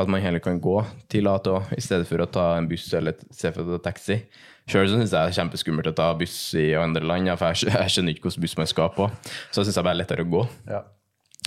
At 0.00 0.08
man 0.10 0.22
heller 0.22 0.40
kan 0.42 0.60
gå 0.62 0.78
til 1.10 1.28
A 1.28 1.34
til 1.42 1.58
Å 1.58 1.62
i 1.76 1.82
stedet 1.82 2.06
for 2.08 2.22
å 2.22 2.28
ta 2.30 2.52
en 2.56 2.68
buss 2.70 2.86
eller 2.94 3.18
se 3.34 3.50
for 3.52 3.66
seg 3.66 3.82
taxi. 3.84 4.20
Sjøl 4.66 4.88
syns 4.88 5.10
jeg 5.10 5.12
det 5.12 5.20
er 5.20 5.36
kjempeskummelt 5.36 5.90
å 5.90 5.94
ta 5.98 6.06
buss 6.16 6.36
i 6.56 6.70
andre 6.78 7.04
land, 7.04 7.28
for 7.38 7.52
jeg 7.52 7.68
jeg 7.68 7.90
skjønner 7.92 8.14
ikke 8.14 8.28
hvilken 8.30 8.44
buss 8.46 8.56
man 8.56 8.70
skal 8.70 8.88
på. 8.96 9.10
Så 9.52 9.64
syns 9.64 9.76
jeg 9.76 9.84
bare 9.84 9.92
det 9.94 9.98
er 9.98 10.02
lettere 10.04 10.24
å 10.24 10.30
gå. 10.32 10.44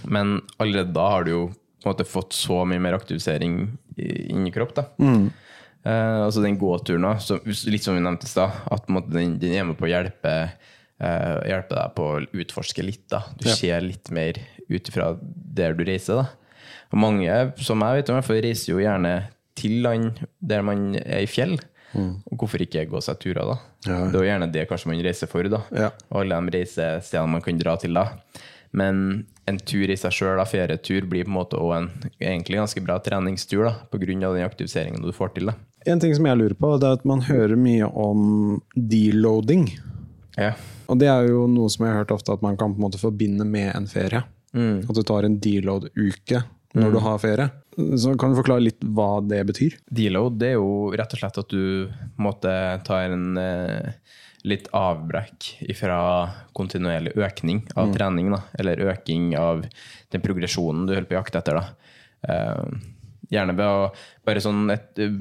Men 0.05 0.41
allerede 0.61 0.93
da 0.93 1.07
har 1.15 1.23
du 1.25 1.31
jo 1.31 1.41
på 1.81 1.87
en 1.89 1.93
måte 1.95 2.05
fått 2.05 2.33
så 2.37 2.61
mye 2.69 2.81
mer 2.81 2.93
aktivisering 2.97 3.77
i- 3.97 4.27
inni 4.33 4.51
kropp. 4.53 4.75
da. 4.75 4.85
Eh, 5.85 6.19
altså 6.25 6.41
den 6.43 6.57
gåturen, 6.59 7.01
da, 7.01 7.13
så, 7.17 7.39
litt 7.69 7.83
som 7.83 7.95
vi 7.95 8.01
nevnte 8.01 8.25
i 8.25 8.27
stad, 8.29 8.51
at 8.69 8.87
måte 8.91 9.09
den, 9.13 9.37
den 9.39 9.53
er 9.55 9.63
med 9.63 9.77
på 9.77 9.85
å 9.87 9.91
hjelpe, 9.91 10.51
eh, 10.99 11.37
hjelpe 11.47 11.69
deg 11.77 11.95
på 11.95 12.03
å 12.03 12.27
utforske 12.33 12.83
litt. 12.83 13.07
da. 13.09 13.23
Du 13.39 13.47
ser 13.49 13.81
litt 13.81 14.11
mer 14.11 14.33
ut 14.69 14.89
ifra 14.89 15.17
der 15.21 15.73
du 15.73 15.83
reiser. 15.85 16.15
da. 16.23 16.27
Og 16.91 16.99
mange, 16.99 17.53
som 17.63 17.79
jeg 17.79 18.03
vet 18.03 18.09
om, 18.09 18.21
reiser 18.21 18.73
jo 18.73 18.77
gjerne 18.83 19.29
til 19.55 19.81
land 19.81 20.27
der 20.41 20.61
man 20.61 20.95
er 20.95 21.21
i 21.23 21.25
fjell. 21.25 21.57
Og 21.97 22.41
hvorfor 22.41 22.61
ikke 22.63 22.85
gå 22.91 23.01
seg 23.03 23.19
turer, 23.23 23.43
da? 23.47 23.57
Ja. 23.87 23.97
Det 24.11 24.19
er 24.19 24.21
jo 24.21 24.29
gjerne 24.29 24.51
det 24.53 24.67
kanskje 24.69 24.91
man 24.91 25.01
reiser 25.05 25.31
for, 25.31 25.47
da. 25.51 25.63
Ja. 25.75 25.89
Alle 26.15 26.39
de 26.47 26.55
reisestedene 26.59 27.33
man 27.37 27.43
kan 27.45 27.59
dra 27.61 27.77
til 27.81 27.97
da. 27.97 28.05
Men 28.77 29.25
en 29.47 29.59
tur 29.63 29.89
i 29.89 29.95
seg 29.97 30.13
sjøl, 30.13 30.41
ferietur, 30.49 31.07
blir 31.07 31.25
på 31.25 31.31
en 31.31 31.37
måte 31.37 31.59
også 31.59 31.77
en 31.79 31.89
egentlig 32.19 32.59
ganske 32.59 32.83
bra 32.83 32.97
treningstur 33.03 33.63
da, 33.69 33.75
pga. 33.91 34.05
den 34.05 34.43
aktiviseringen 34.45 35.03
du 35.03 35.13
får 35.15 35.35
til. 35.37 35.51
Da. 35.51 35.55
En 35.87 36.01
ting 36.03 36.13
som 36.15 36.27
jeg 36.27 36.39
lurer 36.39 36.57
på, 36.59 36.73
det 36.81 36.89
er 36.89 36.97
at 36.99 37.05
man 37.07 37.23
hører 37.23 37.55
mye 37.55 37.87
om 37.87 38.59
deloading. 38.75 39.69
Ja. 40.37 40.51
Og 40.91 40.99
det 40.99 41.07
er 41.11 41.29
jo 41.31 41.45
noe 41.49 41.71
som 41.71 41.85
jeg 41.85 41.95
har 41.95 42.03
hørt 42.03 42.13
ofte 42.15 42.35
at 42.35 42.43
man 42.43 42.59
kan 42.59 42.75
på 42.75 42.81
en 42.81 42.87
måte 42.89 42.99
forbinde 43.01 43.47
med 43.47 43.71
en 43.75 43.87
ferie. 43.89 44.23
At 44.57 44.95
du 44.95 45.03
tar 45.05 45.25
en 45.27 45.39
deload-uke 45.41 46.43
når 46.77 46.93
du 46.93 46.99
har 47.03 47.17
ferie. 47.21 47.49
Så 47.77 48.15
kan 48.17 48.33
du 48.33 48.39
forklare 48.39 48.65
litt 48.65 48.81
hva 48.81 49.19
det 49.21 49.43
betyr? 49.45 49.75
Deload 49.93 50.39
det 50.41 50.53
er 50.53 50.57
jo 50.57 50.89
rett 50.97 51.13
og 51.13 51.21
slett 51.21 51.37
at 51.43 51.53
du 51.53 51.91
måtte 52.17 52.51
ta 52.87 53.03
en 53.05 53.37
eh, 53.37 53.91
litt 54.47 54.69
avbrekk 54.75 55.49
fra 55.77 55.99
kontinuerlig 56.57 57.13
økning 57.19 57.61
av 57.77 57.93
trening, 57.93 58.31
da, 58.33 58.41
eller 58.57 58.81
øking 58.89 59.29
av 59.37 59.65
den 60.13 60.23
progresjonen 60.23 60.87
du 60.87 60.95
holder 60.95 61.09
på 61.09 61.17
å 61.17 61.19
jakte 61.19 61.41
etter. 61.43 61.61
Da. 61.61 61.93
Eh, 62.33 62.96
gjerne 63.33 63.55
ved 63.57 63.67
å 63.67 63.89
bare 64.27 64.41
sånn 64.43 64.69
et 64.73 65.01
eh, 65.03 65.13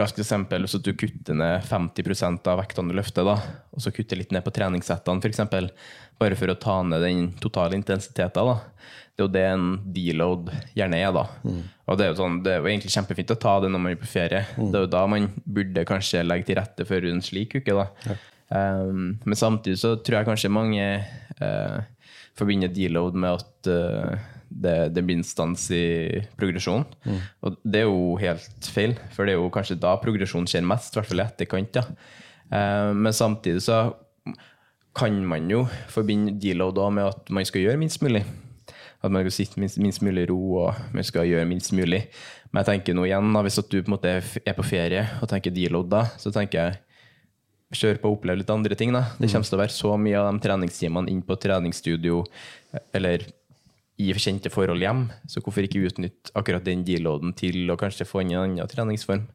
raskt 0.00 0.20
eksempel, 0.22 0.64
hvis 0.64 0.78
du 0.84 0.92
kutter 0.98 1.38
ned 1.38 1.66
50% 1.66 2.50
av 2.50 2.60
vektene 2.62 2.92
du 2.92 2.98
løfter, 2.98 3.26
da, 3.26 3.36
og 3.74 3.82
så 3.82 3.92
kutter 3.94 4.20
litt 4.20 4.34
ned 4.34 4.44
på 4.46 4.54
treningssettene, 4.54 5.22
f.eks., 5.22 5.74
bare 6.18 6.38
for 6.38 6.50
å 6.50 6.58
ta 6.58 6.80
ned 6.82 7.04
den 7.04 7.28
totale 7.38 7.78
intensiteten. 7.78 8.48
da. 8.48 8.56
Det 9.14 9.22
er 9.22 9.26
jo 9.26 9.34
det 9.34 9.44
en 9.50 9.68
deload 9.94 10.48
gjerne 10.78 10.98
er. 10.98 11.12
da. 11.14 11.24
Og 11.86 11.98
det 11.98 12.04
er, 12.04 12.10
jo 12.10 12.18
sånn, 12.18 12.40
det 12.42 12.52
er 12.52 12.58
jo 12.58 12.70
egentlig 12.70 12.90
kjempefint 12.94 13.34
å 13.34 13.38
ta 13.38 13.52
det 13.62 13.70
når 13.70 13.82
man 13.84 13.94
er 13.94 14.00
på 14.00 14.10
ferie. 14.10 14.40
Det 14.58 14.80
er 14.80 14.84
jo 14.84 14.90
da 14.90 15.04
man 15.10 15.28
burde 15.46 15.86
kanskje 15.86 16.24
legge 16.26 16.48
til 16.50 16.58
rette 16.58 16.86
for 16.86 17.06
en 17.06 17.22
slik 17.22 17.54
uke. 17.60 17.74
da. 17.74 18.16
Um, 18.48 19.18
men 19.22 19.38
samtidig 19.38 19.78
så 19.78 19.94
tror 20.02 20.20
jeg 20.20 20.28
kanskje 20.30 20.50
mange 20.54 20.86
uh, 21.38 21.78
forbinder 22.38 22.70
deload 22.72 23.18
med 23.18 23.40
at 23.40 23.70
eh, 23.72 24.28
det, 24.48 24.76
det 24.96 25.04
blir 25.04 25.18
en 25.20 25.26
stans 25.26 25.68
i 25.74 26.22
progresjonen. 26.38 26.86
Og 27.44 27.58
det 27.64 27.82
er 27.82 27.88
jo 27.88 28.16
helt 28.20 28.70
feil, 28.74 28.96
for 29.14 29.28
det 29.28 29.34
er 29.34 29.40
jo 29.42 29.52
kanskje 29.54 29.78
da 29.80 29.94
progresjonen 30.02 30.48
skjer 30.50 30.66
mest, 30.66 30.94
i 30.94 31.00
hvert 31.00 31.10
fall 31.10 31.22
i 31.22 31.26
etterkant. 31.26 31.78
Eh, 31.78 32.90
men 32.96 33.12
samtidig 33.14 33.62
så 33.66 33.82
kan 34.98 35.14
man 35.30 35.46
jo 35.50 35.62
forbinde 35.92 36.34
deload 36.42 36.76
da 36.78 36.88
med 36.90 37.10
at 37.12 37.30
man 37.30 37.46
skal 37.46 37.66
gjøre 37.66 37.80
minst 37.80 38.02
mulig. 38.02 38.24
At 39.04 39.12
man 39.14 39.22
skal 39.22 39.36
sitte 39.36 39.60
minst, 39.62 39.78
minst 39.78 40.02
mulig 40.02 40.26
i 40.26 40.30
ro 40.32 40.40
og 40.64 40.94
man 40.96 41.06
skal 41.06 41.28
gjøre 41.28 41.46
minst 41.46 41.72
mulig. 41.76 42.08
Men 42.50 42.64
jeg 42.64 42.72
tenker 42.72 42.96
nå 42.96 43.04
igjen, 43.06 43.32
da, 43.34 43.44
hvis 43.44 43.60
at 43.60 43.70
du 43.70 43.78
på 43.78 43.86
en 43.86 43.94
måte 43.94 44.18
er 44.18 44.56
på 44.56 44.66
ferie 44.66 45.04
og 45.20 45.28
tenker 45.30 45.54
deload 45.54 45.90
da, 45.92 46.06
så 46.18 46.32
tenker 46.34 46.58
jeg 46.64 47.78
kjør 47.78 47.98
på 48.00 48.10
og 48.10 48.18
oppleve 48.18 48.40
litt 48.40 48.50
andre 48.50 48.76
ting. 48.78 48.94
da. 48.96 49.04
Det 49.20 49.28
kommer 49.30 49.46
til 49.46 49.58
å 49.58 49.62
være 49.62 49.76
så 49.76 49.92
mye 50.00 50.18
av 50.18 50.30
de 50.32 50.42
treningstimene 50.46 51.12
inn 51.12 51.20
på 51.22 51.36
treningsstudio 51.36 52.22
eller 52.96 53.26
i 53.98 54.12
kjente 54.14 54.50
forhold 54.52 54.82
hjem, 54.82 55.08
så 55.26 55.42
hvorfor 55.42 55.66
ikke 55.66 55.88
utnytte 55.88 56.34
akkurat 56.38 56.66
den 56.66 56.84
deloaden 56.86 57.34
til 57.38 57.66
å 57.70 57.76
kanskje 57.78 58.06
få 58.06 58.22
inn 58.22 58.36
en 58.36 58.44
annen 58.44 58.70
treningsform? 58.70 59.26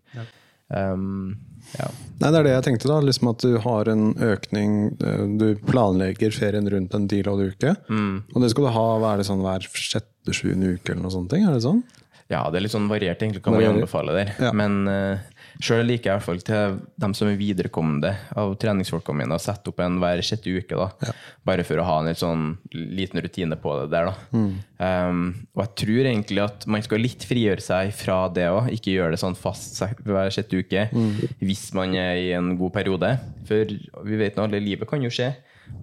Um, 0.73 1.36
ja. 1.78 1.89
Nei, 2.21 2.30
det 2.30 2.38
er 2.39 2.47
det 2.47 2.54
jeg 2.54 2.65
tenkte, 2.67 2.89
da. 2.91 3.02
Liksom 3.04 3.30
at 3.34 3.43
du 3.43 3.58
har 3.63 3.89
en 3.91 4.06
økning 4.23 4.78
eh, 5.06 5.26
Du 5.39 5.45
planlegger 5.67 6.34
ferien 6.36 6.67
rundt 6.71 6.95
en 6.95 7.10
deload-uke. 7.12 7.76
Og 7.89 8.39
det 8.43 8.52
skal 8.54 8.67
du 8.67 8.71
ha 8.76 8.88
hva 9.02 9.13
er 9.13 9.21
det 9.21 9.28
sånn, 9.28 9.43
hver 9.43 9.67
sjette-sjuende 9.67 10.78
uke, 10.78 10.93
eller 10.93 11.04
noe 11.06 11.13
sånt? 11.13 11.36
Er 11.38 11.52
det 11.52 11.63
sånn? 11.65 11.84
Ja, 12.32 12.45
det 12.49 12.60
er 12.60 12.65
litt 12.65 12.73
sånn 12.73 12.89
variert, 12.89 13.21
egentlig, 13.21 13.43
kan 13.45 13.56
man 13.56 13.67
anbefale 13.76 14.15
der. 14.15 14.34
Ja. 14.41 14.54
Men 14.56 14.84
uh, 14.88 15.32
sjøl 15.61 15.85
liker 15.85 16.09
jeg 16.09 16.13
i 16.13 16.17
hvert 16.17 16.25
fall 16.25 16.41
til 16.47 16.77
dem 17.03 17.13
som 17.17 17.27
er 17.29 17.37
viderekommende 17.39 18.13
av 18.39 18.55
treningsfolkene 18.61 19.19
mine, 19.23 19.37
å 19.37 19.41
sette 19.41 19.69
opp 19.69 19.79
en 19.83 19.99
hver 20.01 20.21
sjette 20.25 20.49
uke, 20.49 20.79
da. 20.79 21.13
Bare 21.45 21.65
for 21.67 21.77
å 21.77 21.85
ha 21.87 21.99
en 21.99 22.09
litt 22.09 22.21
sånn 22.21 22.45
liten 22.73 23.21
rutine 23.21 23.57
på 23.59 23.75
det 23.81 23.91
der, 23.93 24.09
da. 24.11 24.15
Mm. 24.33 24.51
Um, 24.83 25.21
og 25.55 25.63
jeg 25.65 25.73
tror 25.83 26.09
egentlig 26.11 26.41
at 26.43 26.65
man 26.67 26.83
skal 26.83 27.03
litt 27.03 27.23
frigjøre 27.27 27.63
seg 27.63 27.93
fra 27.95 28.17
det 28.33 28.49
òg, 28.51 28.71
ikke 28.75 28.95
gjøre 28.97 29.15
det 29.15 29.21
sånn 29.21 29.37
fast 29.39 29.79
hver 30.03 30.33
sjette 30.33 30.59
uke 30.59 30.87
Mm. 30.93 31.15
hvis 31.39 31.67
man 31.73 31.93
er 31.95 32.15
i 32.19 32.31
en 32.35 32.55
god 32.57 32.73
periode. 32.73 33.13
For 33.47 33.65
vi 34.05 34.17
vet 34.19 34.35
nå 34.37 34.43
alle, 34.47 34.59
livet 34.63 34.89
kan 34.89 35.01
jo 35.01 35.09
skje. 35.13 35.31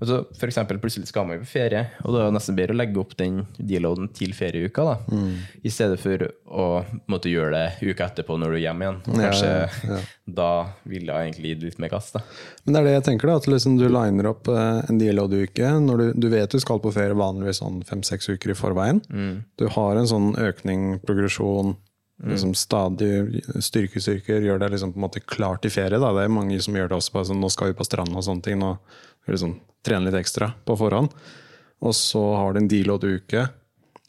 Og 0.00 0.06
så 0.08 0.18
for 0.38 0.48
eksempel, 0.48 0.78
plutselig 0.80 1.10
skal 1.10 1.26
man 1.28 1.36
jo 1.36 1.44
på 1.44 1.50
ferie, 1.50 1.82
og 2.04 2.14
da 2.14 2.22
er 2.22 2.30
det 2.30 2.36
nesten 2.38 2.56
bedre 2.56 2.74
å 2.74 2.78
legge 2.78 3.00
opp 3.02 3.12
den 3.20 3.42
deloaden 3.56 4.08
til 4.16 4.32
ferieuka, 4.36 4.84
da. 4.86 4.94
Mm. 5.12 5.34
I 5.66 5.72
stedet 5.72 5.98
for 6.00 6.24
å 6.46 6.68
måtte 7.12 7.32
gjøre 7.32 7.50
det 7.56 7.90
uka 7.90 8.08
etterpå 8.08 8.38
når 8.40 8.54
du 8.54 8.58
er 8.58 8.64
hjemme 8.64 8.86
igjen. 8.86 9.00
Kanskje 9.10 9.50
ja, 9.50 9.66
ja. 9.90 9.98
da 10.40 10.50
vil 10.88 11.10
jeg 11.10 11.28
egentlig 11.28 11.52
gi 11.52 11.58
litt 11.66 11.82
mer 11.82 11.92
gass, 11.92 12.10
da. 12.16 12.24
Men 12.64 12.76
det 12.76 12.80
er 12.80 12.88
det 12.88 12.96
jeg 12.96 13.06
tenker, 13.10 13.32
da. 13.32 13.36
At 13.42 13.50
liksom 13.52 13.76
du 13.80 13.86
liner 13.90 14.30
opp 14.32 14.48
eh, 14.52 14.80
en 14.88 15.02
deload-uke. 15.02 15.74
når 15.84 16.02
du, 16.02 16.06
du 16.24 16.30
vet 16.32 16.56
du 16.56 16.62
skal 16.62 16.80
på 16.80 16.94
ferie 16.96 17.18
vanligvis 17.18 17.60
sånn 17.60 17.82
fem-seks 17.88 18.32
uker 18.32 18.54
i 18.54 18.58
forveien. 18.58 19.04
Du 19.60 19.68
har 19.76 20.00
en 20.00 20.08
sånn 20.08 20.32
økning, 20.40 20.94
progresjon, 21.04 21.76
liksom 22.28 22.52
stadig 22.58 23.42
styrkestyrker, 23.64 24.42
gjør 24.44 24.60
deg 24.60 24.74
liksom 24.74 24.92
på 24.92 25.00
en 25.00 25.06
måte 25.06 25.22
klar 25.24 25.60
til 25.62 25.72
ferie. 25.72 26.00
Da. 26.00 26.12
Det 26.16 26.26
er 26.26 26.34
mange 26.34 26.58
som 26.60 26.76
gjør 26.76 26.90
det 26.90 26.98
også. 26.98 27.14
Bare 27.14 27.28
sånn, 27.30 27.40
nå 27.40 27.48
skal 27.52 27.70
vi 27.70 27.78
på 27.78 27.86
stranda 27.88 28.18
og 28.20 28.26
sånne 28.26 28.44
ting. 28.44 28.60
Nå 28.60 28.74
liksom 29.30 29.56
trene 29.86 30.08
litt 30.08 30.18
ekstra 30.20 30.52
på 30.66 30.76
forhånd. 30.80 31.14
Og 31.80 31.96
så 31.96 32.20
har 32.36 32.52
du 32.52 32.60
en 32.60 32.68
deload-uke 32.70 33.46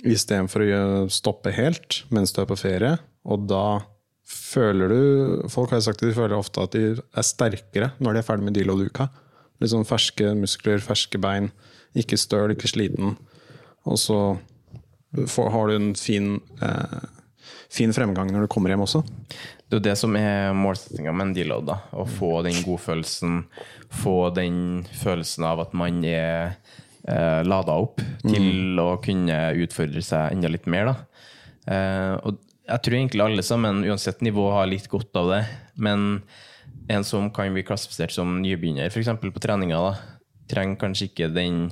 istedenfor 0.02 0.65
å 0.65 0.84
stoppe 1.13 1.54
helt 1.56 2.02
mens 2.12 2.34
du 2.36 2.41
er 2.43 2.50
på 2.50 2.60
ferie. 2.60 2.97
Og 3.24 3.47
da 3.50 3.82
føler 4.32 4.91
du 4.91 5.02
Folk 5.52 5.74
har 5.76 5.82
sagt 5.84 6.02
at 6.02 6.08
de 6.08 6.15
føler 6.15 6.38
ofte 6.38 6.63
at 6.63 6.76
de 6.76 6.95
er 6.95 7.26
sterkere 7.28 7.91
når 8.00 8.15
de 8.15 8.21
er 8.21 8.28
ferdig 8.28 8.47
med 8.47 8.58
deload-uka. 8.58 9.10
Litt 9.62 9.74
sånn 9.74 9.88
ferske 9.88 10.34
muskler, 10.38 10.82
ferske 10.84 11.19
bein. 11.21 11.52
Ikke 11.97 12.19
støl, 12.19 12.56
ikke 12.56 12.71
sliten. 12.71 13.15
Og 13.86 14.00
så 14.00 14.19
har 15.12 15.67
du 15.67 15.76
en 15.76 15.91
fin, 15.95 16.39
eh, 16.63 17.02
fin 17.72 17.94
fremgang 17.96 18.32
når 18.34 18.46
du 18.46 18.52
kommer 18.52 18.74
hjem 18.74 18.84
også. 18.84 19.02
Det 19.72 19.78
er 19.78 19.80
jo 19.80 19.86
det 19.86 19.98
som 20.00 20.16
er 20.20 20.52
målsettinga 20.58 21.14
med 21.16 21.30
en 21.30 21.34
deload. 21.38 21.70
da, 21.70 21.78
Å 21.96 22.06
få 22.18 22.42
den 22.44 22.60
godfølelsen. 22.66 23.46
Få 24.02 24.16
den 24.36 24.84
følelsen 25.00 25.48
av 25.48 25.64
at 25.64 25.76
man 25.78 26.02
er 26.04 26.58
eh, 27.08 27.42
lada 27.48 27.78
opp 27.80 28.04
til 28.26 28.80
å 28.84 28.90
kunne 29.04 29.40
utfordre 29.64 30.04
seg 30.04 30.36
enda 30.36 30.52
litt 30.52 30.68
mer. 30.68 30.92
da. 30.92 30.96
Eh, 31.72 32.16
og 32.28 32.42
jeg 32.72 32.84
tror 32.86 32.98
egentlig 32.98 33.26
alle 33.26 33.44
sammen, 33.44 33.84
uansett 33.88 34.22
nivå, 34.24 34.50
har 34.54 34.70
litt 34.70 34.88
godt 34.92 35.16
av 35.20 35.32
det. 35.32 35.42
Men 35.76 36.22
en 36.92 37.08
som 37.08 37.32
kan 37.34 37.52
bli 37.54 37.64
klassifisert 37.68 38.14
som 38.16 38.40
nybegynner, 38.44 38.92
f.eks. 38.92 39.12
på 39.24 39.44
treninga, 39.44 39.80
da, 39.80 40.22
trenger 40.52 40.80
kanskje 40.80 41.10
ikke 41.10 41.32
den 41.32 41.70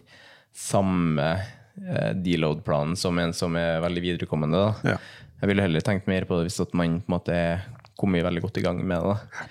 samme 0.55 1.27
eh, 1.35 2.11
deload-planen 2.15 2.95
som 2.99 3.19
en 3.21 3.35
som 3.35 3.55
er 3.59 3.83
veldig 3.83 4.03
viderekommende. 4.07 4.63
da. 4.69 4.93
Ja. 4.95 4.99
Jeg 5.39 5.51
ville 5.51 5.63
heller 5.63 5.83
tenkt 5.85 6.09
mer 6.11 6.27
på 6.27 6.37
det 6.37 6.49
hvis 6.49 6.59
at 6.63 6.75
man 6.77 6.99
på 6.99 7.09
en 7.09 7.15
måte 7.15 7.35
er 7.35 7.63
kommet 7.99 8.25
veldig 8.25 8.43
godt 8.43 8.59
i 8.59 8.65
gang 8.65 8.81
med 8.83 8.99
det. 8.99 9.15
da. 9.15 9.47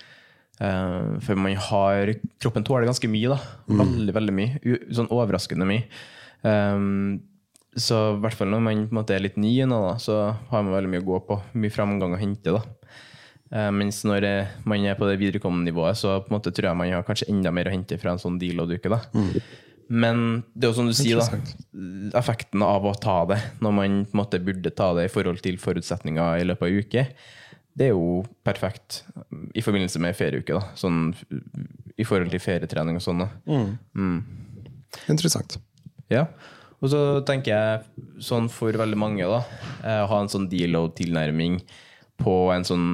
Eh, 0.59 1.19
for 1.23 1.39
man 1.39 1.55
har 1.55 2.13
Kroppen 2.41 2.65
tåler 2.67 2.89
ganske 2.89 3.09
mye, 3.11 3.31
da. 3.31 3.39
Veldig, 3.81 4.15
veldig 4.15 4.35
mye. 4.35 4.59
U 4.65 4.75
sånn 4.95 5.11
overraskende 5.13 5.67
mye. 5.69 5.85
Um, 6.41 7.19
så 7.79 7.99
i 8.15 8.19
hvert 8.23 8.35
fall 8.35 8.49
når 8.51 8.61
man 8.65 8.83
på 8.87 8.93
en 8.93 8.99
måte 8.99 9.15
er 9.15 9.23
litt 9.23 9.37
ny 9.39 9.53
nå, 9.67 9.77
da, 9.85 9.95
så 10.01 10.19
har 10.49 10.63
man 10.65 10.73
veldig 10.73 10.91
mye 10.93 11.03
å 11.03 11.09
gå 11.09 11.21
på. 11.29 11.39
Mye 11.61 11.73
framgang 11.73 12.15
å 12.15 12.21
hente. 12.21 12.55
da. 12.57 12.63
Uh, 13.49 13.69
mens 13.73 14.03
når 14.05 14.27
man 14.69 14.85
er 14.85 14.99
på 14.99 15.07
det 15.09 15.17
viderekommende 15.21 15.71
nivået, 15.71 15.97
så 15.97 16.19
på 16.21 16.31
en 16.31 16.37
måte 16.37 16.53
tror 16.53 16.71
jeg 16.71 16.81
man 16.81 16.93
har 16.93 17.07
kanskje 17.07 17.31
enda 17.33 17.53
mer 17.55 17.69
å 17.69 17.73
hente 17.73 17.97
fra 18.01 18.13
en 18.13 18.21
sånn 18.21 18.39
deal-uke. 18.41 18.91
da. 18.91 19.01
Men 19.89 20.43
det 20.53 20.67
er 20.67 20.71
jo 20.71 20.77
som 20.77 20.89
du 20.89 20.93
sier, 20.93 21.17
da. 21.17 21.39
Effekten 22.19 22.61
av 22.65 22.85
å 22.85 22.93
ta 23.01 23.23
det 23.29 23.39
når 23.63 23.73
man 23.73 23.95
på 24.05 24.13
en 24.13 24.21
måte 24.21 24.39
burde 24.45 24.69
ta 24.77 24.91
det 24.97 25.07
i 25.07 25.11
forhold 25.13 25.41
til 25.41 25.57
forutsetninger 25.61 26.41
i 26.43 26.45
løpet 26.45 26.67
av 26.67 26.69
ei 26.69 26.83
uke, 26.83 27.05
det 27.79 27.87
er 27.87 27.93
jo 27.95 28.21
perfekt 28.45 29.03
i 29.57 29.63
forbindelse 29.65 30.01
med 30.03 30.17
ferieuke. 30.17 30.53
da. 30.59 30.69
Sånn 30.77 31.13
i 31.99 32.05
forhold 32.07 32.31
til 32.33 32.41
ferietrening 32.43 32.99
og 32.99 33.03
sånn. 33.05 33.25
da. 33.25 33.29
Interessant. 35.09 35.57
Ja. 36.09 36.27
Og 36.79 36.89
så 36.93 36.99
tenker 37.27 37.51
jeg 37.51 38.23
sånn 38.23 38.47
for 38.51 38.71
veldig 38.71 38.97
mange, 38.99 39.25
da, 39.27 39.41
å 40.03 40.07
ha 40.11 40.19
en 40.23 40.31
sånn 40.31 40.47
deload-tilnærming 40.51 41.59
på 42.19 42.35
en 42.53 42.65
sånn 42.67 42.85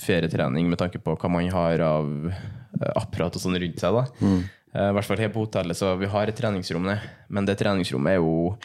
ferietrening 0.00 0.68
med 0.68 0.78
tanke 0.80 1.00
på 1.04 1.14
hva 1.20 1.28
man 1.32 1.48
har 1.52 1.80
av 1.84 2.06
eh, 2.30 2.92
apparat 2.96 3.36
og 3.36 3.42
sånn 3.42 3.58
rundt 3.60 3.80
seg. 3.80 3.92
da. 3.96 4.04
Eh, 4.20 4.44
I 4.74 4.90
hvert 4.94 5.06
fall 5.08 5.18
her 5.18 5.32
på 5.34 5.42
hotellet, 5.44 5.74
så 5.76 5.96
vi 5.98 6.06
har 6.06 6.30
et 6.30 6.36
treningsrom, 6.38 6.84
det. 6.86 6.98
men 7.28 7.46
det 7.48 7.56
treningsrommet 7.58 8.12
er 8.12 8.20
jo 8.20 8.56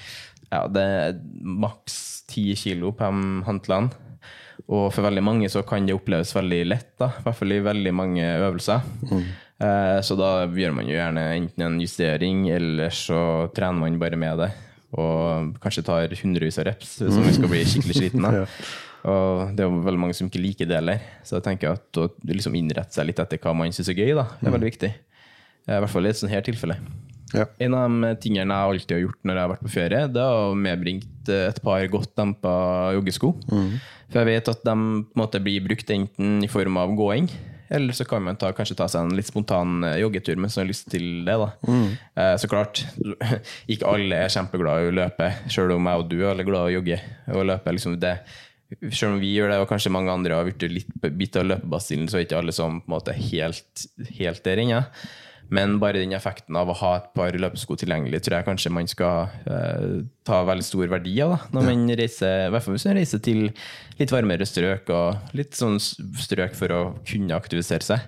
ja, 0.51 0.67
det 0.69 0.83
er 0.85 1.15
maks 1.41 1.95
ti 2.29 2.51
kilo 2.57 2.91
på 2.93 3.07
de 3.09 3.45
håndklærne. 3.47 3.89
Og 4.71 4.87
for 4.93 5.03
veldig 5.05 5.23
mange 5.25 5.49
så 5.51 5.61
kan 5.67 5.85
det 5.85 5.93
oppleves 5.97 6.31
veldig 6.35 6.61
lett, 6.69 6.91
da. 7.01 7.09
i 7.19 7.25
hvert 7.25 7.37
fall 7.39 7.51
i 7.53 7.59
veldig 7.65 7.93
mange 7.93 8.23
øvelser. 8.47 8.85
Eh, 9.59 9.99
Så 10.05 10.15
da 10.17 10.45
gjør 10.47 10.73
man 10.77 10.87
jo 10.89 10.95
gjerne 10.95 11.25
enten 11.35 11.65
en 11.65 11.79
justering, 11.81 12.45
eller 12.53 12.89
så 12.93 13.19
trener 13.55 13.79
man 13.81 13.99
bare 14.01 14.17
med 14.17 14.37
det. 14.45 14.51
Og 14.95 15.57
kanskje 15.61 15.83
tar 15.85 16.13
hundrevis 16.21 16.57
av 16.61 16.69
reps 16.69 16.97
så 17.01 17.09
man 17.11 17.33
skal 17.35 17.49
bli 17.51 17.63
skikkelig 17.67 17.97
sliten. 17.99 18.21
da. 18.25 18.45
Og 19.11 19.51
det 19.53 19.61
er 19.61 19.67
jo 19.69 19.83
veldig 19.85 20.01
mange 20.01 20.15
som 20.17 20.29
ikke 20.31 20.41
liker 20.41 20.65
det 20.69 20.79
heller. 20.79 21.01
Så 21.21 21.35
jeg 21.37 21.45
tenker 21.45 21.75
at 21.75 21.99
å 22.01 22.07
liksom 22.25 22.55
innrette 22.57 22.95
seg 22.95 23.05
litt 23.09 23.19
etter 23.21 23.37
hva 23.43 23.53
man 23.57 23.73
syns 23.75 23.91
er 23.91 23.99
gøy, 23.99 24.15
da, 24.17 24.29
det 24.39 24.49
er 24.49 24.55
veldig 24.55 24.69
viktig. 24.71 24.91
Eh, 25.67 25.75
I 25.77 25.81
hvert 25.81 25.93
fall 25.93 26.05
i 26.07 26.13
et 26.13 26.19
sånt 26.19 26.33
her 26.33 26.45
tilfelle. 26.45 26.77
Ja. 27.35 27.47
En 27.59 27.73
av 27.75 27.89
de 27.89 28.11
tingene 28.21 28.53
jeg 28.53 28.75
alltid 28.75 28.95
har 28.95 29.01
gjort 29.07 29.25
når 29.25 29.35
jeg 29.35 29.43
har 29.43 29.51
vært 29.51 29.65
på 29.65 29.73
ferie, 29.73 30.05
det 30.13 30.21
er 30.21 30.37
å 30.45 30.53
medbringe 30.55 31.09
et 31.49 31.59
par 31.65 31.83
godt 31.91 32.13
dempa 32.15 32.53
joggesko. 32.95 33.33
For 34.13 34.21
jeg 34.21 34.29
vet 34.29 34.51
at 34.53 34.63
de 34.63 34.75
måte 35.17 35.41
blir 35.43 35.65
brukt 35.65 35.89
enten 35.91 36.43
i 36.45 36.49
form 36.51 36.77
av 36.77 36.93
gåing, 36.95 37.27
eller 37.73 37.97
så 37.97 38.05
kan 38.05 38.21
man 38.21 38.37
ta, 38.37 38.51
kanskje 38.53 38.77
ta 38.77 38.85
seg 38.87 39.07
en 39.07 39.15
litt 39.17 39.25
spontan 39.25 39.79
eh, 39.83 39.95
joggetur 40.03 40.37
mens 40.37 40.53
man 40.55 40.67
har 40.67 40.69
lyst 40.69 40.85
til 40.93 41.07
det. 41.25 41.33
da. 41.41 41.47
Eh, 42.13 42.35
så 42.37 42.47
klart, 42.47 42.83
ikke 43.73 43.89
alle 43.89 44.19
er 44.27 44.29
kjempeglade 44.31 44.85
i 44.85 44.91
å 44.91 44.97
løpe, 45.01 45.31
selv 45.49 45.73
om 45.73 45.89
jeg 45.89 46.03
og 46.03 46.11
du 46.11 46.19
er 46.21 46.29
alle 46.35 46.45
glad 46.45 46.69
i 46.69 46.75
å 46.75 46.77
jogge 46.77 46.99
og 47.33 47.47
løpe. 47.49 47.73
liksom 47.73 47.97
det 47.99 48.19
selv 48.91 49.15
om 49.15 49.19
vi 49.21 49.33
gjør 49.35 49.51
det, 49.51 49.59
og 49.61 49.69
kanskje 49.69 49.91
mange 49.93 50.13
andre 50.13 50.37
har 50.37 50.47
blitt 50.47 50.63
litt 50.69 51.09
bitt 51.17 51.35
av 51.41 51.45
løpebasillen, 51.49 52.07
så 52.09 52.17
er 52.19 52.25
ikke 52.25 52.39
alle 52.39 52.53
som 52.55 52.79
på 52.81 52.89
en 52.89 52.95
måte 52.95 53.13
helt, 53.17 53.85
helt 54.17 54.43
der 54.45 54.61
inne. 54.61 54.79
Men 55.53 55.75
bare 55.79 55.99
den 56.01 56.11
effekten 56.17 56.55
av 56.57 56.69
å 56.69 56.73
ha 56.79 56.95
et 56.97 57.11
par 57.13 57.31
løpesko 57.37 57.75
tilgjengelig, 57.77 58.21
tror 58.25 58.39
jeg 58.39 58.45
kanskje 58.47 58.71
man 58.73 58.87
skal 58.89 59.27
eh, 59.45 59.99
ta 60.25 60.39
veldig 60.47 60.65
stor 60.65 60.87
verdi 60.89 61.13
av. 61.21 61.35
da, 61.35 61.59
Når 61.59 61.67
man 61.69 61.83
reiser, 61.99 62.47
i 62.47 62.49
hvert 62.55 62.63
fall 62.65 62.73
hvis 62.73 62.85
man 62.89 62.97
reiser 62.97 63.19
til 63.21 63.43
litt 63.99 64.11
varmere 64.15 64.47
strøk, 64.49 64.89
og 64.89 65.35
litt 65.37 65.53
sånn 65.53 65.77
strøk 65.79 66.55
for 66.57 66.73
å 66.73 66.79
kunne 67.05 67.37
aktivisere 67.37 67.85
seg. 67.85 68.07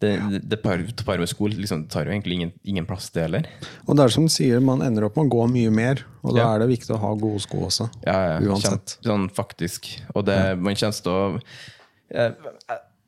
Det, 0.00 0.14
det, 0.32 0.40
det 0.50 0.58
par, 0.60 0.80
par 1.06 1.20
med 1.20 1.28
sko 1.30 1.46
liksom, 1.52 1.84
tar 1.88 2.08
jo 2.08 2.12
egentlig 2.12 2.34
ingen, 2.40 2.50
ingen 2.64 2.84
plass, 2.88 3.06
det 3.14 3.22
heller. 3.28 3.46
Og 3.86 3.94
det 3.96 4.04
er 4.04 4.12
som 4.16 4.26
du 4.26 4.32
sier, 4.32 4.60
man 4.60 4.82
ender 4.84 5.06
opp 5.06 5.16
med 5.16 5.28
å 5.30 5.32
gå 5.36 5.44
mye 5.52 5.70
mer, 5.72 6.02
og 6.24 6.34
da 6.34 6.40
Ja. 6.42 6.48
er 6.56 6.64
det 6.64 6.68
viktig 6.74 6.92
å 6.96 6.98
ha 7.00 7.12
gode 7.14 7.40
sko 7.44 7.62
også. 7.68 7.86
Ja, 8.04 8.16
ja, 8.34 8.40
Uansett. 8.40 8.96
kjempe- 8.98 9.06
Sånn 9.06 9.28
faktisk. 9.32 9.86
Og 10.14 10.24
det, 10.26 10.36
man 10.60 10.74
kjennes 10.76 11.00
til 11.04 11.12
å 11.12 11.22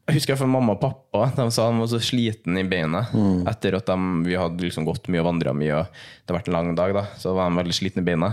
jeg, 0.07 0.21
husker 0.21 0.39
for 0.39 0.51
mamma 0.51 0.77
og 0.77 0.81
pappa 0.83 1.27
De 1.35 1.49
sa 1.51 1.67
de 1.71 1.81
var 1.83 1.91
så 1.91 1.99
sliten 2.03 2.59
i 2.59 2.65
beina 2.69 3.05
etter 3.51 3.77
at 3.79 3.91
de, 3.91 3.97
vi 4.27 4.39
hadde 4.39 4.63
liksom 4.63 4.87
gått 4.87 5.11
mye 5.13 5.21
og 5.25 5.29
vandra 5.33 5.53
mye. 5.57 5.83
Og 5.83 5.87
det 6.25 6.33
har 6.33 6.39
vært 6.39 6.49
en 6.53 6.57
lang 6.59 6.73
dag, 6.79 6.95
da, 6.95 7.05
så 7.19 7.35
var 7.37 7.51
de 7.51 7.61
veldig 7.61 7.77
slitne 7.77 8.05
i 8.05 8.07
beina. 8.07 8.33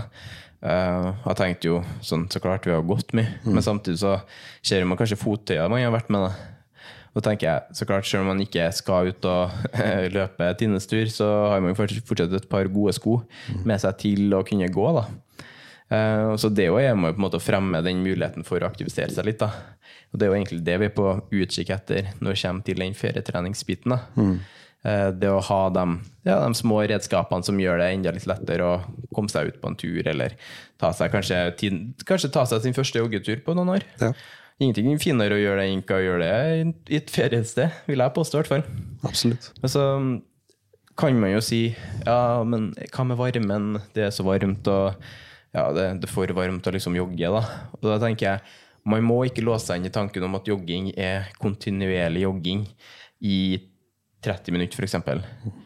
Uh, 0.64 1.12
jeg 1.26 1.36
tenkte 1.36 1.68
jo 1.68 1.82
sånn, 2.00 2.24
så 2.32 2.40
klart 2.40 2.64
vi 2.64 2.72
har 2.72 2.86
gått 2.88 3.12
mye, 3.12 3.34
men 3.44 3.60
samtidig 3.60 4.00
så 4.00 4.14
ser 4.64 4.86
man 4.88 4.96
kanskje 4.96 5.20
fottøyer 5.20 5.68
man 5.68 5.82
har 5.82 5.92
vært 5.92 6.08
med. 6.14 6.24
da 6.30 6.54
da 7.14 7.22
tenker 7.22 7.46
jeg, 7.46 7.76
så 7.78 7.86
klart 7.86 8.08
Selv 8.10 8.24
om 8.24 8.32
man 8.32 8.42
ikke 8.42 8.64
skal 8.74 9.12
ut 9.12 9.26
og 9.30 9.52
løpe 10.16 10.48
tinnestur, 10.58 11.06
så 11.14 11.28
har 11.52 11.62
man 11.62 11.70
jo 11.70 11.78
fortsatt 11.78 12.32
et 12.34 12.48
par 12.50 12.66
gode 12.66 12.94
sko 12.96 13.20
med 13.62 13.78
seg 13.82 14.00
til 14.02 14.34
å 14.34 14.42
kunne 14.46 14.66
gå. 14.66 14.86
da. 14.96 15.04
Eh, 15.94 16.34
så 16.40 16.50
Det 16.50 16.66
også 16.70 16.82
er 16.82 16.98
med 16.98 17.14
på 17.14 17.20
en 17.20 17.26
måte 17.28 17.38
å 17.38 17.44
fremme 17.44 17.82
den 17.86 18.02
muligheten 18.02 18.46
for 18.46 18.58
å 18.58 18.66
aktivisere 18.66 19.14
seg 19.14 19.28
litt. 19.28 19.38
da. 19.38 19.52
Og 20.14 20.18
Det 20.20 20.26
er 20.26 20.30
jo 20.30 20.36
egentlig 20.38 20.64
det 20.64 20.76
vi 20.78 20.86
er 20.86 20.94
på 20.94 21.06
utkikk 21.34 21.70
etter 21.74 22.12
når 22.22 22.36
det 22.36 22.42
kommer 22.44 22.62
til 22.68 22.78
den 22.84 22.94
ferietreningsbiten. 22.94 23.90
da. 23.90 23.98
Eh, 24.84 25.10
Det 25.10 25.28
å 25.32 25.40
ha 25.42 25.60
de, 25.74 25.84
ja, 26.24 26.38
de 26.46 26.54
små 26.54 26.78
redskapene 26.86 27.42
som 27.44 27.58
gjør 27.58 27.78
det 27.82 27.90
enda 27.96 28.12
litt 28.14 28.26
lettere 28.30 28.62
å 28.62 28.74
komme 29.14 29.28
seg 29.32 29.48
ut 29.48 29.60
på 29.60 29.68
en 29.72 29.76
tur, 29.80 30.06
eller 30.06 30.36
ta 30.78 30.92
seg 30.92 31.10
kanskje, 31.10 31.56
tid, 31.58 31.94
kanskje 32.06 32.30
ta 32.32 32.44
seg 32.46 32.62
sin 32.62 32.76
første 32.76 33.00
joggetur 33.02 33.42
på 33.44 33.56
noen 33.56 33.74
år. 33.78 33.82
Ja. 34.00 34.12
Ingenting 34.62 35.00
finere 35.02 35.34
å 35.34 35.40
gjøre 35.42 35.64
det 35.64 35.70
enn 35.72 35.82
å 35.82 35.98
gjøre 36.04 36.22
det 36.22 36.74
i 36.94 36.96
et 37.00 37.10
feriested, 37.10 37.72
vil 37.88 37.98
jeg 37.98 38.14
påstå. 38.14 38.38
i 38.38 38.42
hvert 38.42 38.52
fall. 38.52 38.62
Absolutt. 39.02 39.50
Men 39.60 39.68
så 39.72 39.86
kan 40.96 41.18
man 41.18 41.32
jo 41.32 41.40
si 41.42 41.74
ja, 42.06 42.44
men 42.46 42.68
hva 42.92 43.04
med 43.08 43.18
varmen? 43.18 43.80
Det 43.96 44.04
er 44.06 44.12
så 44.14 44.22
varmt, 44.22 44.68
og 44.70 44.94
ja, 45.54 45.72
det, 45.74 45.88
det 46.02 46.06
er 46.08 46.12
for 46.12 46.26
varmt 46.36 46.66
å 46.70 46.74
liksom 46.74 46.94
jogge. 46.94 47.32
da. 47.34 47.42
Og 47.80 47.88
da 47.88 47.98
tenker 47.98 48.28
jeg, 48.28 48.40
man 48.88 49.04
må 49.06 49.22
ikke 49.28 49.44
låse 49.44 49.68
seg 49.68 49.80
inn 49.80 49.88
i 49.88 49.94
tanken 49.94 50.26
om 50.26 50.36
at 50.38 50.48
jogging 50.48 50.90
er 50.96 51.30
kontinuerlig 51.40 52.24
jogging 52.26 52.66
i 53.24 53.38
30 54.24 54.56
minutter, 54.56 54.80
f.eks. 54.80 54.96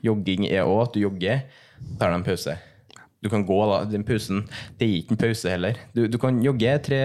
Jogging 0.02 0.48
er 0.50 0.66
òg 0.66 0.88
at 0.88 0.96
du 0.96 1.04
jogger, 1.04 1.44
tar 1.98 2.10
deg 2.10 2.18
en 2.18 2.26
pause. 2.26 2.56
Du 3.22 3.30
kan 3.30 3.44
gå, 3.46 3.58
da. 3.66 3.82
Den 3.90 4.06
pausen 4.06 4.44
Det 4.78 4.86
er 4.86 4.96
ikke 5.00 5.14
en 5.16 5.22
pause 5.22 5.50
heller. 5.50 5.78
Du, 5.94 6.04
du 6.10 6.18
kan 6.22 6.38
jogge 6.42 6.74
tre 6.86 7.00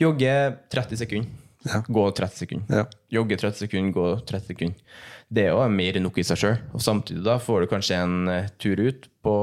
Jogge 0.00 0.34
30 0.72 1.00
sekunder. 1.00 1.38
Ja. 1.68 1.82
Gå 1.84 2.04
30 2.16 2.40
sekunder. 2.40 2.78
Ja. 2.80 2.84
Jogge 3.12 3.36
30 3.36 3.66
sekunder, 3.66 3.92
gå 3.92 4.06
30 4.28 4.52
sekunder. 4.52 5.00
Det 5.28 5.44
er 5.44 5.52
jo 5.52 5.66
mer 5.72 5.98
enn 5.98 6.06
nok 6.08 6.20
i 6.20 6.24
seg 6.26 6.40
sjøl. 6.40 6.56
Og 6.72 6.84
samtidig 6.84 7.24
da 7.26 7.36
får 7.40 7.64
du 7.64 7.70
kanskje 7.72 8.00
en 8.00 8.32
eh, 8.32 8.48
tur 8.60 8.80
ut 8.80 9.08
på 9.24 9.34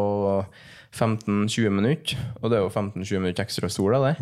15-20 0.98 1.70
minutter, 1.78 2.18
og 2.42 2.50
det 2.52 2.58
er 2.58 2.64
jo 2.66 2.70
15-20 2.74 3.22
minutter 3.22 3.46
ekstra 3.46 3.70
sol 3.70 3.94
av 3.98 4.06
det. 4.08 4.14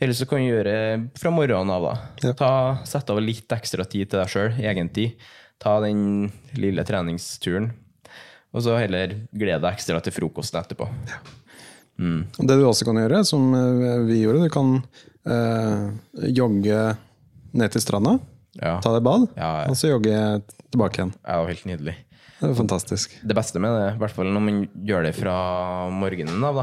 Eller 0.00 0.14
så 0.14 0.26
kan 0.30 0.38
du 0.38 0.46
gjøre 0.52 0.74
fra 1.18 1.32
morgenen 1.34 1.70
av, 1.74 1.88
da. 2.22 2.32
Ta, 2.38 2.50
Sett 2.86 3.10
av 3.10 3.20
litt 3.22 3.50
ekstra 3.52 3.84
tid 3.84 4.10
til 4.12 4.20
deg 4.22 4.30
sjøl, 4.32 4.52
egentid. 4.62 5.16
Ta 5.62 5.76
den 5.84 6.30
lille 6.58 6.84
treningsturen. 6.86 7.70
Og 8.52 8.62
så 8.66 8.74
heller 8.78 9.14
glede 9.32 9.62
deg 9.64 9.72
ekstra 9.78 10.00
til 10.04 10.12
frokosten 10.12 10.60
etterpå. 10.60 10.88
Ja. 11.08 11.20
Og 12.02 12.46
Det 12.48 12.56
du 12.58 12.64
også 12.66 12.86
kan 12.88 12.98
gjøre, 12.98 13.20
som 13.28 13.52
eh, 13.54 14.00
vi 14.08 14.22
gjorde, 14.24 14.42
du 14.46 14.50
kan 14.52 14.72
eh, 15.28 15.90
jogge 16.34 16.78
ned 17.52 17.74
til 17.74 17.84
stranda, 17.84 18.18
Ja. 18.60 18.74
ta 18.84 18.90
deg 18.92 19.02
bad, 19.06 19.22
Ja, 19.36 19.62
ja. 19.62 19.68
og 19.70 19.76
så 19.80 19.88
jogge 19.94 20.16
tilbake 20.72 20.98
igjen. 20.98 21.12
Det 21.16 21.30
er 21.32 21.38
jo 21.40 21.46
helt 21.48 21.64
nydelig. 21.70 21.94
Det 22.42 22.48
er 22.50 22.56
fantastisk. 22.58 23.12
Det 23.22 23.36
beste 23.38 23.60
med 23.62 23.70
det, 23.78 23.84
i 23.94 24.00
hvert 24.02 24.14
fall 24.16 24.26
når 24.34 24.42
man 24.42 24.56
gjør 24.88 25.04
det 25.06 25.12
fra 25.14 25.34
morgenen 25.94 26.42
av, 26.48 26.58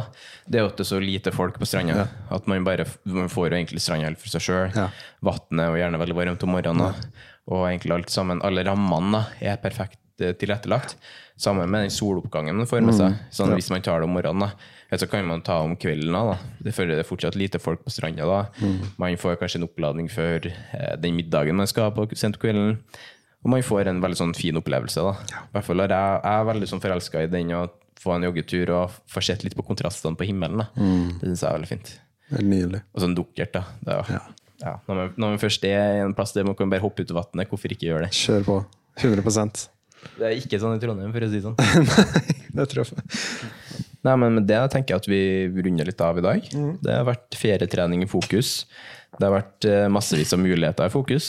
det 0.45 0.59
er 0.59 0.65
jo 0.65 0.71
at 0.73 0.75
det 0.79 0.83
er 0.83 0.89
så 0.91 0.99
lite 0.99 1.31
folk 1.31 1.55
på 1.61 1.67
stranda. 1.69 2.09
At 2.35 2.49
man 2.51 2.65
bare 2.67 2.83
man 3.07 3.31
får 3.31 3.47
jo 3.47 3.55
egentlig 3.61 3.79
stranda 3.83 4.09
helt 4.09 4.19
for 4.19 4.33
seg 4.33 4.43
sjøl. 4.43 4.75
Ja. 4.75 4.89
Vannet 5.23 5.63
er 5.69 5.77
gjerne 5.85 6.01
veldig 6.01 6.17
varmt 6.19 6.43
om 6.43 6.51
morgenen. 6.57 6.91
Ja. 6.99 7.29
Og 7.49 7.63
egentlig 7.69 7.95
alt 7.95 8.11
sammen, 8.13 8.43
alle 8.45 8.65
rammene 8.67 9.23
er 9.41 9.55
perfekt 9.63 9.97
eh, 10.21 10.35
tilrettelagt. 10.37 10.97
Sammen 11.39 11.71
med 11.71 11.87
den 11.87 11.93
soloppgangen 11.95 12.57
man 12.59 12.67
får 12.67 12.83
med 12.83 12.97
seg. 12.99 13.15
Sånn 13.31 13.55
Hvis 13.55 13.71
man 13.71 13.81
tar 13.85 14.03
det 14.03 14.09
om 14.09 14.13
morgenen, 14.17 14.49
da. 14.49 14.97
Så 14.99 15.07
kan 15.07 15.23
man 15.25 15.41
ta 15.45 15.61
om 15.63 15.77
kvelden. 15.79 16.11
da. 16.11 16.35
Det 16.59 16.73
føler 16.75 16.97
det 16.97 17.05
er 17.05 17.07
fortsatt 17.07 17.37
lite 17.39 17.61
folk 17.63 17.85
på 17.85 17.93
stranda 17.93 18.25
da. 18.27 18.41
Man 18.99 19.15
får 19.21 19.37
kanskje 19.39 19.61
en 19.61 19.67
oppladning 19.69 20.09
før 20.11 20.49
eh, 20.51 20.97
den 20.99 21.15
middagen 21.15 21.55
man 21.55 21.69
skal 21.71 21.87
ha 21.87 21.95
på 21.95 22.09
sent 22.19 22.35
på 22.35 22.49
kvelden. 22.49 22.81
Og 23.43 23.52
man 23.54 23.63
får 23.63 23.88
en 23.88 24.02
veldig 24.04 24.17
sånn 24.19 24.34
fin 24.36 24.58
opplevelse. 24.60 24.99
da. 25.06 25.13
I 25.39 25.54
hvert 25.56 25.65
fall 25.69 25.80
er 25.86 25.93
jeg, 25.93 26.17
jeg 26.25 26.39
er 26.41 26.49
veldig 26.49 26.67
sånn 26.73 26.82
forelska 26.84 27.21
i 27.23 27.30
den 27.32 27.54
å 27.56 27.62
få 27.99 28.13
en 28.15 28.25
joggetur 28.28 28.69
og 28.75 28.97
få 29.12 29.21
sett 29.23 29.43
litt 29.43 29.56
på 29.56 29.63
kontrastene 29.67 30.15
på 30.19 30.28
himmelen. 30.28 30.60
da. 30.63 30.67
Det 30.75 31.30
syns 31.30 31.41
jeg 31.45 31.49
er 31.49 31.58
veldig 31.58 31.69
fint. 31.71 31.93
Veldig 32.34 32.49
nydelig. 32.52 32.82
Og 32.93 33.02
sånn 33.06 33.15
dukkert, 33.17 33.54
da. 33.56 33.63
Er, 33.88 34.04
jo- 34.04 34.19
ja. 34.65 34.73
når, 34.88 34.95
man, 34.99 35.13
når 35.15 35.34
man 35.36 35.41
først 35.41 35.63
er 35.69 35.97
i 35.97 36.04
en 36.04 36.13
plass 36.17 36.34
der 36.36 36.43
man 36.47 36.56
kan 36.60 36.69
bare 36.71 36.84
hoppe 36.84 37.02
ut 37.06 37.12
i 37.12 37.15
vannet, 37.15 37.49
hvorfor 37.49 37.71
ikke 37.71 37.88
gjøre 37.89 38.08
det? 38.10 38.12
Kjør 38.19 38.43
på. 38.47 38.58
100% 38.99 39.67
Det 40.19 40.25
er 40.28 40.36
ikke 40.36 40.60
sånn 40.60 40.75
i 40.75 40.82
Trondheim, 40.84 41.12
for 41.15 41.23
å 41.23 41.30
si 41.32 41.39
det 41.39 41.45
sånn. 41.47 41.56
Det 42.60 42.65
tror 42.71 42.88
jeg. 42.88 43.04
Nei, 44.04 44.13
men 44.15 44.34
med 44.39 44.45
det 44.47 44.58
tenker 44.73 44.95
jeg 44.95 45.02
at 45.04 45.08
vi 45.12 45.19
runder 45.63 45.86
litt 45.88 45.99
av 46.02 46.17
i 46.17 46.23
dag. 46.23 46.45
Det 46.82 46.93
har 46.95 47.04
vært 47.08 47.36
ferietrening 47.38 48.02
i 48.04 48.08
fokus. 48.10 48.63
Det 49.19 49.25
har 49.28 49.34
vært 49.36 49.67
eh, 49.67 49.88
massevis 49.91 50.32
av 50.34 50.39
muligheter 50.41 50.88
i 50.88 50.93
fokus. 50.93 51.28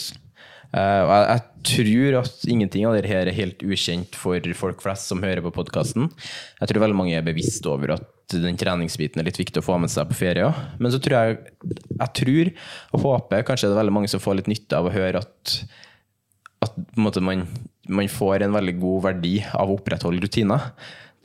Eh, 0.71 1.01
og 1.03 1.11
jeg, 1.11 1.27
jeg 1.31 1.45
tror 1.71 2.17
at 2.21 2.47
ingenting 2.47 2.87
av 2.87 2.95
det 2.95 3.09
her 3.11 3.27
er 3.27 3.37
helt 3.37 3.61
ukjent 3.65 4.15
for 4.17 4.53
folk 4.57 4.81
flest 4.83 5.11
som 5.11 5.23
hører 5.23 5.43
på 5.45 5.53
podkasten. 5.59 6.09
Jeg 6.61 6.71
tror 6.71 6.85
veldig 6.85 6.97
mange 6.97 7.17
er 7.17 7.25
bevisst 7.27 7.67
over 7.69 7.97
at 7.97 8.07
den 8.31 8.55
treningsbiten 8.59 9.19
er 9.19 9.27
litt 9.27 9.39
viktig 9.41 9.59
å 9.59 9.65
få 9.65 9.75
med 9.81 9.91
seg 9.91 10.07
på 10.07 10.19
ferie. 10.21 10.47
Men 10.79 10.93
så 10.93 11.01
tror 11.03 11.17
jeg, 11.17 11.39
jeg 11.91 12.11
tror 12.21 12.51
og 12.95 13.05
håper 13.05 13.47
kanskje 13.47 13.67
det 13.67 13.75
er 13.75 13.81
veldig 13.83 13.97
mange 13.99 14.11
som 14.11 14.23
får 14.23 14.39
litt 14.39 14.51
nytte 14.51 14.79
av 14.79 14.87
å 14.87 14.95
høre 14.95 15.23
at 15.25 15.57
at 16.61 16.75
måte, 16.93 17.23
man, 17.25 17.47
man 17.89 18.09
får 18.11 18.43
en 18.45 18.53
veldig 18.53 18.75
god 18.77 19.05
verdi 19.07 19.39
av 19.49 19.71
å 19.71 19.79
opprettholde 19.79 20.21
rutiner. 20.21 20.67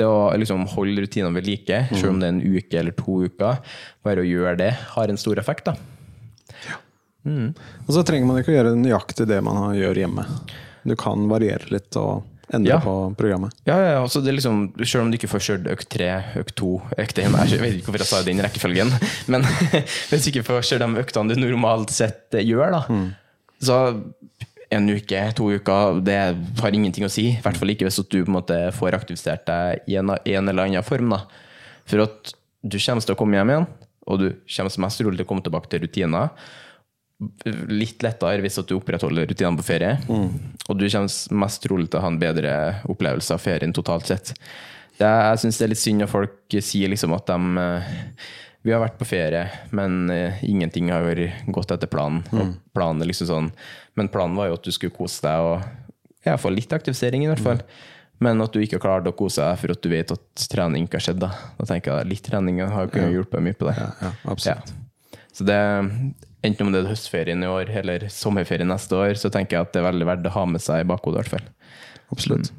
Det 0.01 0.07
å 0.09 0.31
liksom 0.37 0.65
holde 0.73 1.05
rutinene 1.05 1.37
ved 1.37 1.49
like, 1.49 1.83
selv 1.93 2.15
om 2.15 2.23
det 2.23 2.31
er 2.31 2.35
en 2.35 2.57
uke 2.57 2.79
eller 2.81 2.97
to 2.97 3.19
uker, 3.29 3.61
bare 4.05 4.25
å 4.25 4.29
gjøre 4.29 4.57
det, 4.61 4.71
har 4.95 5.13
en 5.13 5.21
stor 5.21 5.41
effekt. 5.41 5.69
da. 5.69 5.77
Og 7.27 7.93
så 7.95 8.05
trenger 8.07 8.29
man 8.31 8.39
ikke 8.41 8.53
å 8.55 8.57
gjøre 8.61 8.77
nøyaktig 8.79 9.27
det 9.29 9.43
man 9.45 9.75
gjør 9.77 9.99
hjemme. 10.05 10.25
Du 10.87 10.95
kan 10.99 11.27
variere 11.31 11.67
litt 11.75 11.97
og 11.99 12.23
endre 12.55 12.77
Ja. 12.77 12.79
på 12.79 12.93
programmet. 13.19 13.51
Ja, 13.67 13.75
ja, 13.83 13.95
altså 14.03 14.21
det 14.23 14.31
er 14.31 14.37
liksom, 14.39 14.61
Selv 14.87 15.03
om 15.03 15.11
du 15.11 15.17
ikke 15.19 15.31
får 15.33 15.43
kjørt 15.49 15.65
økt 15.73 15.89
tre, 15.91 16.11
økt 16.39 16.55
to, 16.55 16.77
økt 16.97 17.19
én 17.19 17.35
Jeg 17.51 17.59
vet 17.59 17.75
ikke 17.81 17.91
hvorfor 17.91 18.05
jeg 18.05 18.13
sa 18.13 18.23
den 18.23 18.43
rekkefølgen. 18.45 18.93
Men 19.33 19.43
hvis 20.11 20.25
du 20.25 20.31
ikke 20.31 20.45
får 20.47 20.63
kjørt 20.71 20.85
de 20.87 21.03
øktene 21.03 21.35
du 21.35 21.43
normalt 21.43 21.91
sett 21.91 22.31
gjør, 22.39 22.71
da, 22.79 22.83
så 23.59 23.81
en 24.71 24.89
uke, 24.91 25.21
to 25.39 25.49
uker, 25.55 26.01
det 26.07 26.17
har 26.61 26.75
ingenting 26.75 27.07
å 27.07 27.11
si. 27.11 27.29
I 27.37 27.43
hvert 27.43 27.59
fall 27.59 27.71
ikke 27.75 27.87
hvis 27.87 27.99
du 28.03 28.19
på 28.25 28.27
en 28.31 28.35
måte 28.39 28.57
får 28.75 28.97
aktivisert 28.99 29.45
deg 29.47 29.83
i 29.91 29.97
en, 29.99 30.11
en 30.11 30.49
eller 30.51 30.67
annen 30.67 30.87
form. 30.87 31.11
da. 31.15 31.21
For 31.87 32.03
at 32.03 32.33
du 32.67 32.79
kommer 32.79 33.03
til 33.07 33.15
å 33.15 33.19
komme 33.19 33.39
hjem 33.39 33.53
igjen, 33.55 33.67
og 34.07 34.23
du 34.23 34.27
kommer 34.57 34.81
mest 34.87 35.03
rolig 35.07 35.19
til 35.21 35.27
å 35.27 35.31
komme 35.31 35.45
tilbake 35.47 35.71
til 35.71 35.83
rutiner. 35.87 36.31
Litt 37.73 38.03
lettere 38.05 38.43
hvis 38.45 38.59
at 38.61 38.69
du 38.69 38.75
opprettholder 38.77 39.29
rutinene 39.31 39.57
på 39.57 39.65
ferie. 39.65 39.95
Og 40.69 40.75
du 40.77 40.85
kommer 40.93 41.39
mest 41.45 41.63
trolig 41.65 41.89
til 41.89 42.01
å 42.01 42.05
ha 42.05 42.11
en 42.13 42.19
bedre 42.21 42.57
opplevelse 42.93 43.33
av 43.37 43.41
ferien 43.41 43.73
totalt 43.77 44.11
sett. 44.11 44.35
Det, 44.99 45.07
jeg 45.07 45.41
syns 45.43 45.59
det 45.61 45.65
er 45.65 45.73
litt 45.73 45.81
synd 45.83 46.03
når 46.03 46.09
folk 46.13 46.55
sier 46.65 46.89
liksom 46.89 47.13
at 47.13 47.29
de 47.29 47.61
eh, 47.61 47.89
Vi 48.65 48.73
har 48.73 48.81
vært 48.81 48.97
på 48.97 49.07
ferie, 49.07 49.43
men 49.77 50.09
eh, 50.11 50.39
ingenting 50.49 50.89
har 50.91 51.21
gått 51.53 51.75
etter 51.75 51.91
planen. 51.91 52.23
Og 52.33 52.55
planen 52.75 53.05
er 53.05 53.11
liksom 53.11 53.29
sånn 53.29 53.51
Men 53.95 54.09
planen 54.13 54.37
var 54.37 54.49
jo 54.49 54.57
at 54.57 54.65
du 54.65 54.73
skulle 54.73 54.97
kose 54.97 55.21
deg 55.25 55.51
og 55.51 55.67
ja, 56.27 56.35
få 56.41 56.51
litt 56.51 56.73
aktivisering, 56.73 57.25
i 57.25 57.31
hvert 57.31 57.45
fall. 57.45 57.61
men 58.19 58.41
at 58.41 58.53
du 58.53 58.59
ikke 58.59 58.81
har 58.81 58.83
klart 58.87 59.09
å 59.09 59.13
kose 59.15 59.45
deg 59.45 59.61
for 59.61 59.73
at 59.77 59.83
du 59.85 59.91
vet 59.93 60.11
at 60.11 60.49
trening 60.51 60.89
ikke 60.89 60.99
har 60.99 61.05
skjedd. 61.05 61.21
Da, 61.23 61.29
da 61.61 61.69
tenker 61.69 62.01
jeg 62.01 62.11
litt 62.11 62.25
trening 62.27 62.63
har 62.65 62.89
kunnet 62.91 63.13
hjulpet 63.15 63.45
mye 63.45 63.57
på 63.57 63.69
det. 63.69 63.77
Ja, 63.79 64.11
absolutt. 64.33 64.73
Ja. 64.73 65.21
Så 65.37 65.45
det, 65.45 65.61
enten 66.47 66.69
om 66.69 66.73
det 66.75 66.85
er 66.85 66.93
høstferien 66.93 67.43
i 67.43 67.51
år 67.51 67.73
eller 67.83 68.07
sommerferien 68.13 68.71
neste 68.71 68.97
år, 68.99 69.19
så 69.21 69.33
tenker 69.33 69.59
jeg 69.59 69.67
at 69.67 69.75
det 69.75 69.83
er 69.83 69.91
veldig 69.91 70.09
verdt 70.09 70.31
å 70.31 70.37
ha 70.39 70.47
med 70.51 70.65
seg 70.65 70.85
i 70.85 70.89
bakhodet. 70.89 71.19
i 71.19 71.23
hvert 71.25 71.35
fall. 71.37 71.77
Absolutt. 72.15 72.53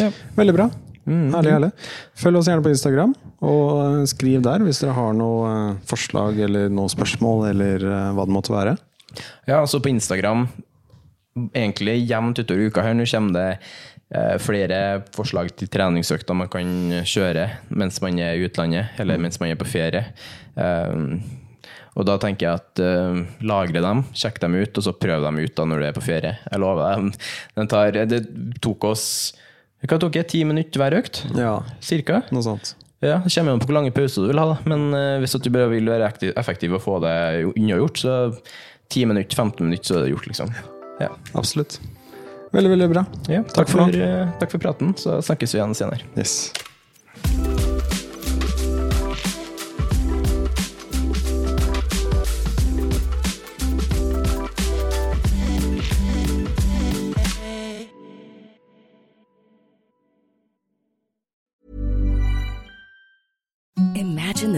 Ja. 0.00 0.08
Veldig 0.38 0.56
bra. 0.56 0.70
Herlig, 1.02 1.50
herlig. 1.50 1.70
Følg 2.18 2.38
oss 2.38 2.48
gjerne 2.48 2.62
på 2.62 2.70
Instagram, 2.70 3.14
og 3.42 3.70
eh, 3.82 4.02
skriv 4.10 4.42
der 4.44 4.62
hvis 4.62 4.78
dere 4.84 4.94
har 4.94 5.16
noe 5.18 5.48
eh, 5.50 5.80
forslag 5.90 6.38
eller 6.46 6.70
noe 6.70 6.90
spørsmål, 6.92 7.48
eller 7.50 7.86
eh, 7.88 8.10
hva 8.14 8.26
det 8.28 8.36
måtte 8.36 8.54
være. 8.54 8.76
Ja, 9.48 9.58
altså 9.58 9.82
på 9.82 9.90
Instagram, 9.90 10.46
egentlig 11.50 11.98
jevnt 12.06 12.38
utover 12.38 12.70
uka 12.70 12.86
her, 12.86 12.94
nå 12.94 13.08
kommer 13.10 13.34
det 13.34 13.48
eh, 14.14 14.36
flere 14.42 14.78
forslag 15.16 15.50
til 15.58 15.72
treningsøkter 15.74 16.38
man 16.38 16.52
kan 16.52 16.70
kjøre 17.02 17.48
mens 17.74 17.98
man 18.04 18.22
er 18.22 18.38
i 18.38 18.46
utlandet, 18.46 18.94
eller 19.02 19.18
mens 19.18 19.42
man 19.42 19.50
er 19.50 19.58
på 19.58 19.68
ferie. 19.68 20.06
Um, 20.54 21.18
og 21.92 22.06
da 22.08 22.16
tenker 22.20 22.46
jeg 22.48 22.60
at 22.62 22.80
uh, 22.82 23.22
lagre 23.44 23.82
dem, 23.84 24.02
sjekk 24.16 24.38
dem 24.40 24.56
ut, 24.56 24.78
og 24.80 24.84
så 24.86 24.94
prøv 24.96 25.26
dem 25.26 25.40
ut 25.42 25.54
da 25.58 25.66
når 25.68 25.82
du 25.82 25.86
er 25.90 25.96
på 25.96 26.04
ferie. 26.04 26.36
Jeg 26.48 26.62
lover 26.62 26.86
deg. 26.88 27.18
Den 27.58 27.68
tar, 27.68 27.98
det 28.08 28.22
tok 28.64 28.88
oss 28.92 29.06
hva 29.82 29.98
tok 29.98 30.12
det, 30.14 30.28
ti 30.30 30.44
minutter 30.46 30.78
hver 30.78 30.94
økt? 30.94 31.24
Ja, 31.34 31.56
Cirka? 31.82 32.20
noe 32.30 32.44
sånt. 32.46 32.76
Ja, 33.02 33.16
Det 33.24 33.32
kommer 33.34 33.56
an 33.56 33.62
på 33.62 33.66
hvor 33.66 33.74
lange 33.80 33.90
pauser 33.90 34.22
du 34.22 34.28
vil 34.30 34.38
ha, 34.38 34.44
da. 34.52 34.58
men 34.70 34.92
uh, 34.94 35.18
hvis 35.18 35.34
du 35.34 35.48
bare 35.50 35.72
vil 35.72 35.90
være 35.90 36.06
aktiv, 36.06 36.30
effektiv 36.38 36.76
og 36.78 36.84
få 36.84 37.00
det 37.02 37.14
unnagjort, 37.50 37.98
så 37.98 38.14
10 38.94 39.08
minutter, 39.10 39.34
15 39.34 39.66
minutter, 39.66 39.88
så 39.88 39.96
er 39.98 40.04
det 40.06 40.12
gjort, 40.12 40.28
liksom. 40.30 40.52
Ja. 41.02 41.08
Absolutt. 41.34 41.80
Veldig, 42.54 42.70
veldig 42.76 42.88
bra. 42.92 43.02
Ja, 43.26 43.40
Takk 43.42 43.64
takk, 43.64 43.72
for 43.72 43.88
for, 43.88 43.98
uh, 43.98 44.30
takk 44.38 44.54
for 44.54 44.62
praten, 44.62 44.94
så 45.02 45.18
snakkes 45.24 45.56
vi 45.56 45.58
igjen 45.58 45.74
senere. 45.74 46.06
Yes. 46.14 46.52